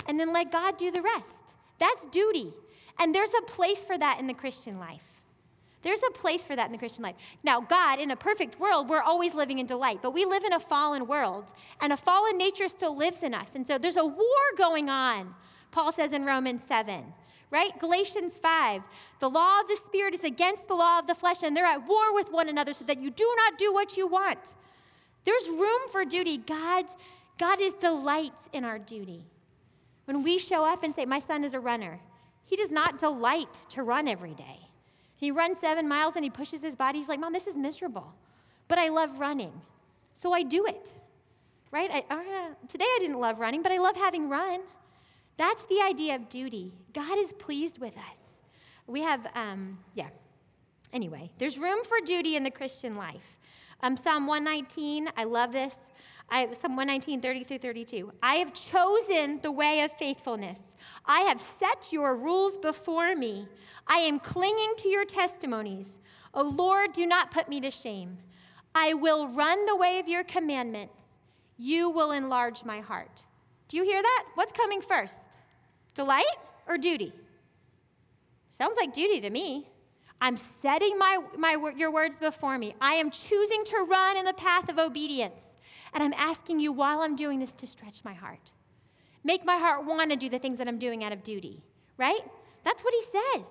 [0.08, 1.30] And then let God do the rest.
[1.78, 2.52] That's duty.
[2.98, 5.04] And there's a place for that in the Christian life.
[5.82, 7.14] There's a place for that in the Christian life.
[7.44, 10.52] Now, God, in a perfect world, we're always living in delight, but we live in
[10.52, 11.44] a fallen world,
[11.80, 13.46] and a fallen nature still lives in us.
[13.54, 14.16] And so there's a war
[14.58, 15.32] going on,
[15.70, 17.04] Paul says in Romans 7,
[17.50, 17.78] right?
[17.78, 18.82] Galatians 5.
[19.18, 21.86] The law of the Spirit is against the law of the flesh, and they're at
[21.86, 24.38] war with one another so that you do not do what you want.
[25.24, 26.38] There's room for duty.
[26.38, 26.92] God's,
[27.38, 29.24] God is delights in our duty.
[30.04, 32.00] When we show up and say, My son is a runner,
[32.44, 34.58] he does not delight to run every day.
[35.16, 36.98] He runs seven miles and he pushes his body.
[36.98, 38.12] He's like, Mom, this is miserable.
[38.68, 39.52] But I love running.
[40.14, 40.90] So I do it.
[41.70, 41.90] Right?
[41.90, 44.60] I, uh, today I didn't love running, but I love having run.
[45.36, 46.72] That's the idea of duty.
[46.92, 48.18] God is pleased with us.
[48.86, 50.08] We have, um, yeah.
[50.92, 53.38] Anyway, there's room for duty in the Christian life.
[53.82, 55.74] Um, Psalm 119, I love this.
[56.28, 58.12] I, Psalm 119, 30 through 32.
[58.22, 60.60] I have chosen the way of faithfulness.
[61.06, 63.48] I have set your rules before me.
[63.86, 65.88] I am clinging to your testimonies.
[66.34, 68.18] O Lord, do not put me to shame.
[68.74, 70.94] I will run the way of your commandments.
[71.58, 73.22] You will enlarge my heart.
[73.70, 74.24] Do you hear that?
[74.34, 75.14] What's coming first?
[75.94, 76.24] Delight
[76.66, 77.12] or duty?
[78.58, 79.68] Sounds like duty to me.
[80.20, 82.74] I'm setting my, my, your words before me.
[82.80, 85.40] I am choosing to run in the path of obedience.
[85.94, 88.50] And I'm asking you while I'm doing this to stretch my heart.
[89.22, 91.62] Make my heart want to do the things that I'm doing out of duty,
[91.96, 92.20] right?
[92.64, 93.46] That's what he says.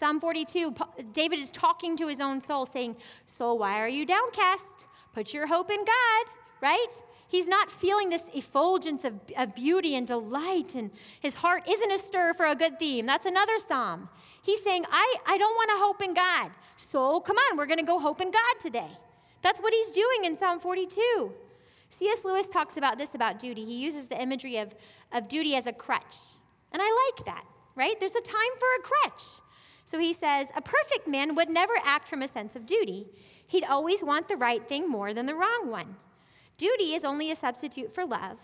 [0.00, 0.74] Psalm 42,
[1.12, 2.96] David is talking to his own soul, saying,
[3.26, 4.64] Soul, why are you downcast?
[5.14, 6.26] Put your hope in God,
[6.60, 6.88] right?
[7.28, 12.34] He's not feeling this effulgence of, of beauty and delight, and his heart isn't astir
[12.34, 13.06] for a good theme.
[13.06, 14.08] That's another psalm.
[14.42, 16.50] He's saying, I, I don't want to hope in God.
[16.92, 18.90] So come on, we're going to go hope in God today.
[19.42, 21.32] That's what he's doing in Psalm 42.
[21.98, 22.18] C.S.
[22.24, 23.64] Lewis talks about this about duty.
[23.64, 24.74] He uses the imagery of,
[25.12, 26.16] of duty as a crutch.
[26.72, 27.98] And I like that, right?
[27.98, 29.22] There's a time for a crutch.
[29.90, 33.06] So he says, a perfect man would never act from a sense of duty.
[33.46, 35.96] He'd always want the right thing more than the wrong one.
[36.56, 38.38] Duty is only a substitute for love,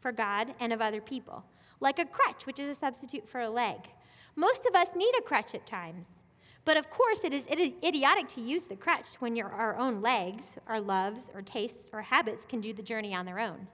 [0.00, 1.44] for God, and of other people,
[1.80, 3.78] like a crutch, which is a substitute for a leg.
[4.34, 6.06] Most of us need a crutch at times.
[6.64, 9.76] But of course, it is, it is idiotic to use the crutch when your, our
[9.76, 13.66] own legs, our loves, or tastes, or habits can do the journey on their own.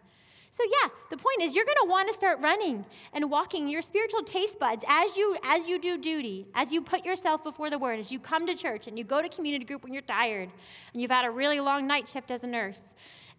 [0.57, 3.81] So yeah, the point is you're going to want to start running and walking your
[3.81, 7.79] spiritual taste buds as you as you do duty, as you put yourself before the
[7.79, 10.51] word, as you come to church and you go to community group when you're tired
[10.93, 12.81] and you've had a really long night shift as a nurse.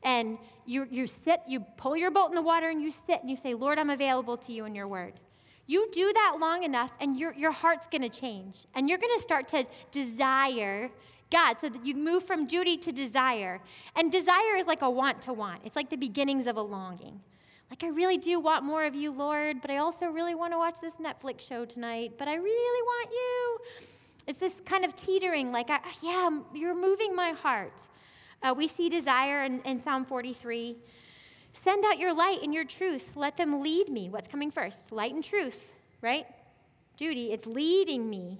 [0.03, 3.29] And you, you sit, you pull your boat in the water and you sit and
[3.29, 5.13] you say, Lord, I'm available to you in your word.
[5.67, 8.65] You do that long enough, and your, your heart's gonna change.
[8.73, 10.89] And you're gonna start to desire
[11.29, 13.61] God so that you move from duty to desire.
[13.95, 17.21] And desire is like a want to want, it's like the beginnings of a longing.
[17.69, 20.57] Like, I really do want more of you, Lord, but I also really want to
[20.57, 23.59] watch this Netflix show tonight, but I really want you.
[24.25, 27.73] It's this kind of teetering, like, I, yeah, you're moving my heart.
[28.41, 30.77] Uh, we see desire in, in Psalm 43.
[31.63, 33.05] Send out your light and your truth.
[33.15, 34.09] Let them lead me.
[34.09, 34.79] What's coming first?
[34.91, 35.59] Light and truth,
[36.01, 36.25] right?
[36.95, 38.39] Duty, it's leading me.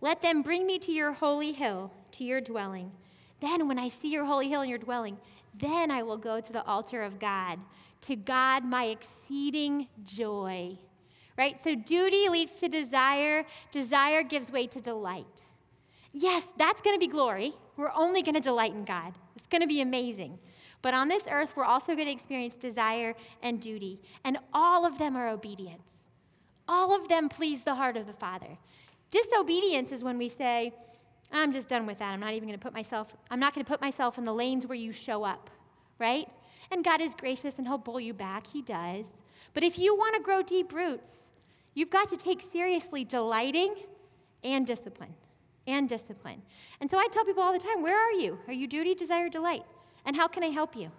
[0.00, 2.92] Let them bring me to your holy hill, to your dwelling.
[3.40, 5.16] Then, when I see your holy hill and your dwelling,
[5.54, 7.58] then I will go to the altar of God,
[8.02, 10.76] to God my exceeding joy.
[11.36, 11.56] Right?
[11.62, 15.26] So, duty leads to desire, desire gives way to delight.
[16.12, 17.54] Yes, that's going to be glory.
[17.76, 19.14] We're only going to delight in God.
[19.48, 20.38] It's going to be amazing.
[20.82, 24.98] But on this earth, we're also going to experience desire and duty, and all of
[24.98, 25.96] them are obedience.
[26.68, 28.58] All of them please the heart of the Father.
[29.10, 30.74] Disobedience is when we say,
[31.32, 32.12] I'm just done with that.
[32.12, 34.34] I'm not even going to put myself, I'm not going to put myself in the
[34.34, 35.48] lanes where you show up,
[35.98, 36.28] right?
[36.70, 38.46] And God is gracious and He'll pull you back.
[38.46, 39.06] He does.
[39.54, 41.08] But if you want to grow deep roots,
[41.72, 43.76] you've got to take seriously delighting
[44.44, 45.14] and discipline.
[45.68, 46.42] And discipline.
[46.80, 48.38] And so I tell people all the time, where are you?
[48.46, 49.64] Are you duty, desire, delight?
[50.06, 50.90] And how can I help you?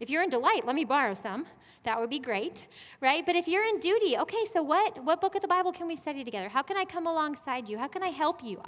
[0.00, 1.46] If you're in delight, let me borrow some.
[1.84, 2.66] That would be great,
[3.02, 3.24] right?
[3.24, 5.94] But if you're in duty, okay, so what, what book of the Bible can we
[5.94, 6.48] study together?
[6.48, 7.76] How can I come alongside you?
[7.76, 8.62] How can I help you?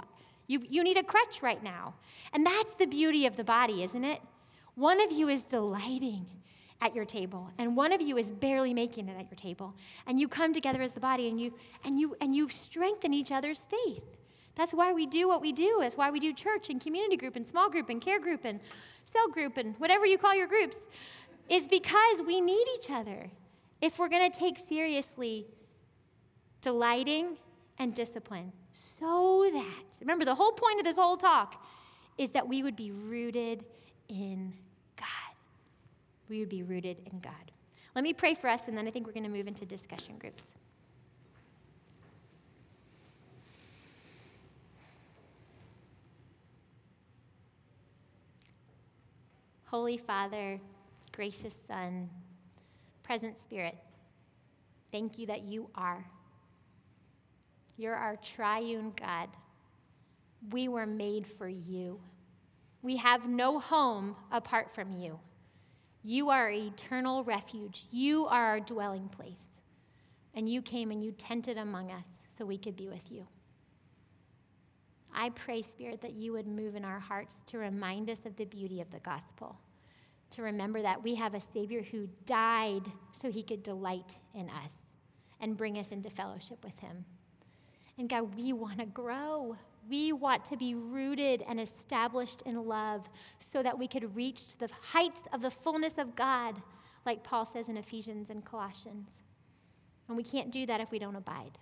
[0.45, 1.95] You, you need a crutch right now.
[2.33, 4.21] And that's the beauty of the body, isn't it?
[4.75, 6.27] One of you is delighting
[6.81, 9.73] at your table and one of you is barely making it at your table
[10.05, 11.51] and you come together as the body and you
[11.83, 14.16] and you and you strengthen each other's faith
[14.57, 17.37] that's why we do what we do that's why we do church and community group
[17.37, 18.59] and small group and care group and
[19.13, 20.75] cell group and whatever you call your groups
[21.49, 23.29] is because we need each other
[23.81, 25.45] if we're going to take seriously
[26.61, 27.37] delighting
[27.79, 28.51] and discipline.
[28.99, 31.63] So that, remember, the whole point of this whole talk
[32.17, 33.63] is that we would be rooted
[34.09, 34.53] in
[34.97, 35.07] God.
[36.29, 37.33] We would be rooted in God.
[37.95, 40.17] Let me pray for us, and then I think we're going to move into discussion
[40.19, 40.43] groups.
[49.67, 50.61] Holy Father,
[51.11, 52.09] gracious Son,
[53.03, 53.75] present Spirit,
[54.93, 56.05] thank you that you are.
[57.75, 59.27] You're our triune God.
[60.51, 61.99] We were made for you.
[62.81, 65.19] We have no home apart from you.
[66.01, 67.87] You are eternal refuge.
[67.91, 69.47] You are our dwelling place.
[70.33, 72.05] And you came and you tented among us
[72.37, 73.27] so we could be with you.
[75.13, 78.45] I pray, Spirit, that you would move in our hearts to remind us of the
[78.45, 79.57] beauty of the gospel
[80.31, 84.73] to remember that we have a Savior who died so he could delight in us
[85.39, 87.05] and bring us into fellowship with him.
[87.97, 89.55] And God, we want to grow.
[89.89, 93.07] We want to be rooted and established in love
[93.53, 96.61] so that we could reach the heights of the fullness of God,
[97.05, 99.11] like Paul says in Ephesians and Colossians.
[100.07, 101.57] And we can't do that if we don't abide.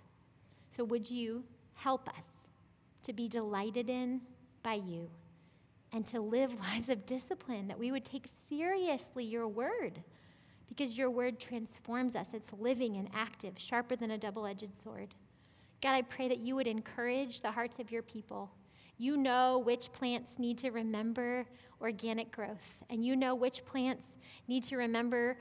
[0.76, 1.44] So, would you
[1.74, 2.24] help us
[3.06, 4.20] to be delighted in
[4.62, 5.08] by you?
[5.92, 10.02] and to live lives of discipline, that we would take seriously your word
[10.68, 12.28] because your word transforms us.
[12.32, 15.14] It's living and active, sharper than a double edged sword.
[15.82, 18.50] God, I pray that you would encourage the hearts of your people.
[18.98, 21.46] You know which plants need to remember
[21.80, 24.04] organic growth, and you know which plants
[24.48, 25.36] need to remember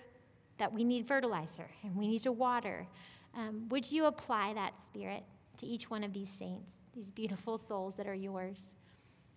[0.58, 2.86] that we need fertilizer and we need to water.
[3.36, 5.24] Um, would you apply that spirit
[5.58, 8.66] to each one of these saints, these beautiful souls that are yours?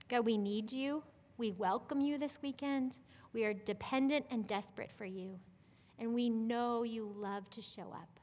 [0.09, 1.02] God, we need you.
[1.36, 2.96] We welcome you this weekend.
[3.32, 5.38] We are dependent and desperate for you.
[5.98, 8.20] And we know you love to show up.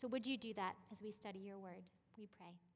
[0.00, 1.82] So, would you do that as we study your word?
[2.16, 2.67] We pray.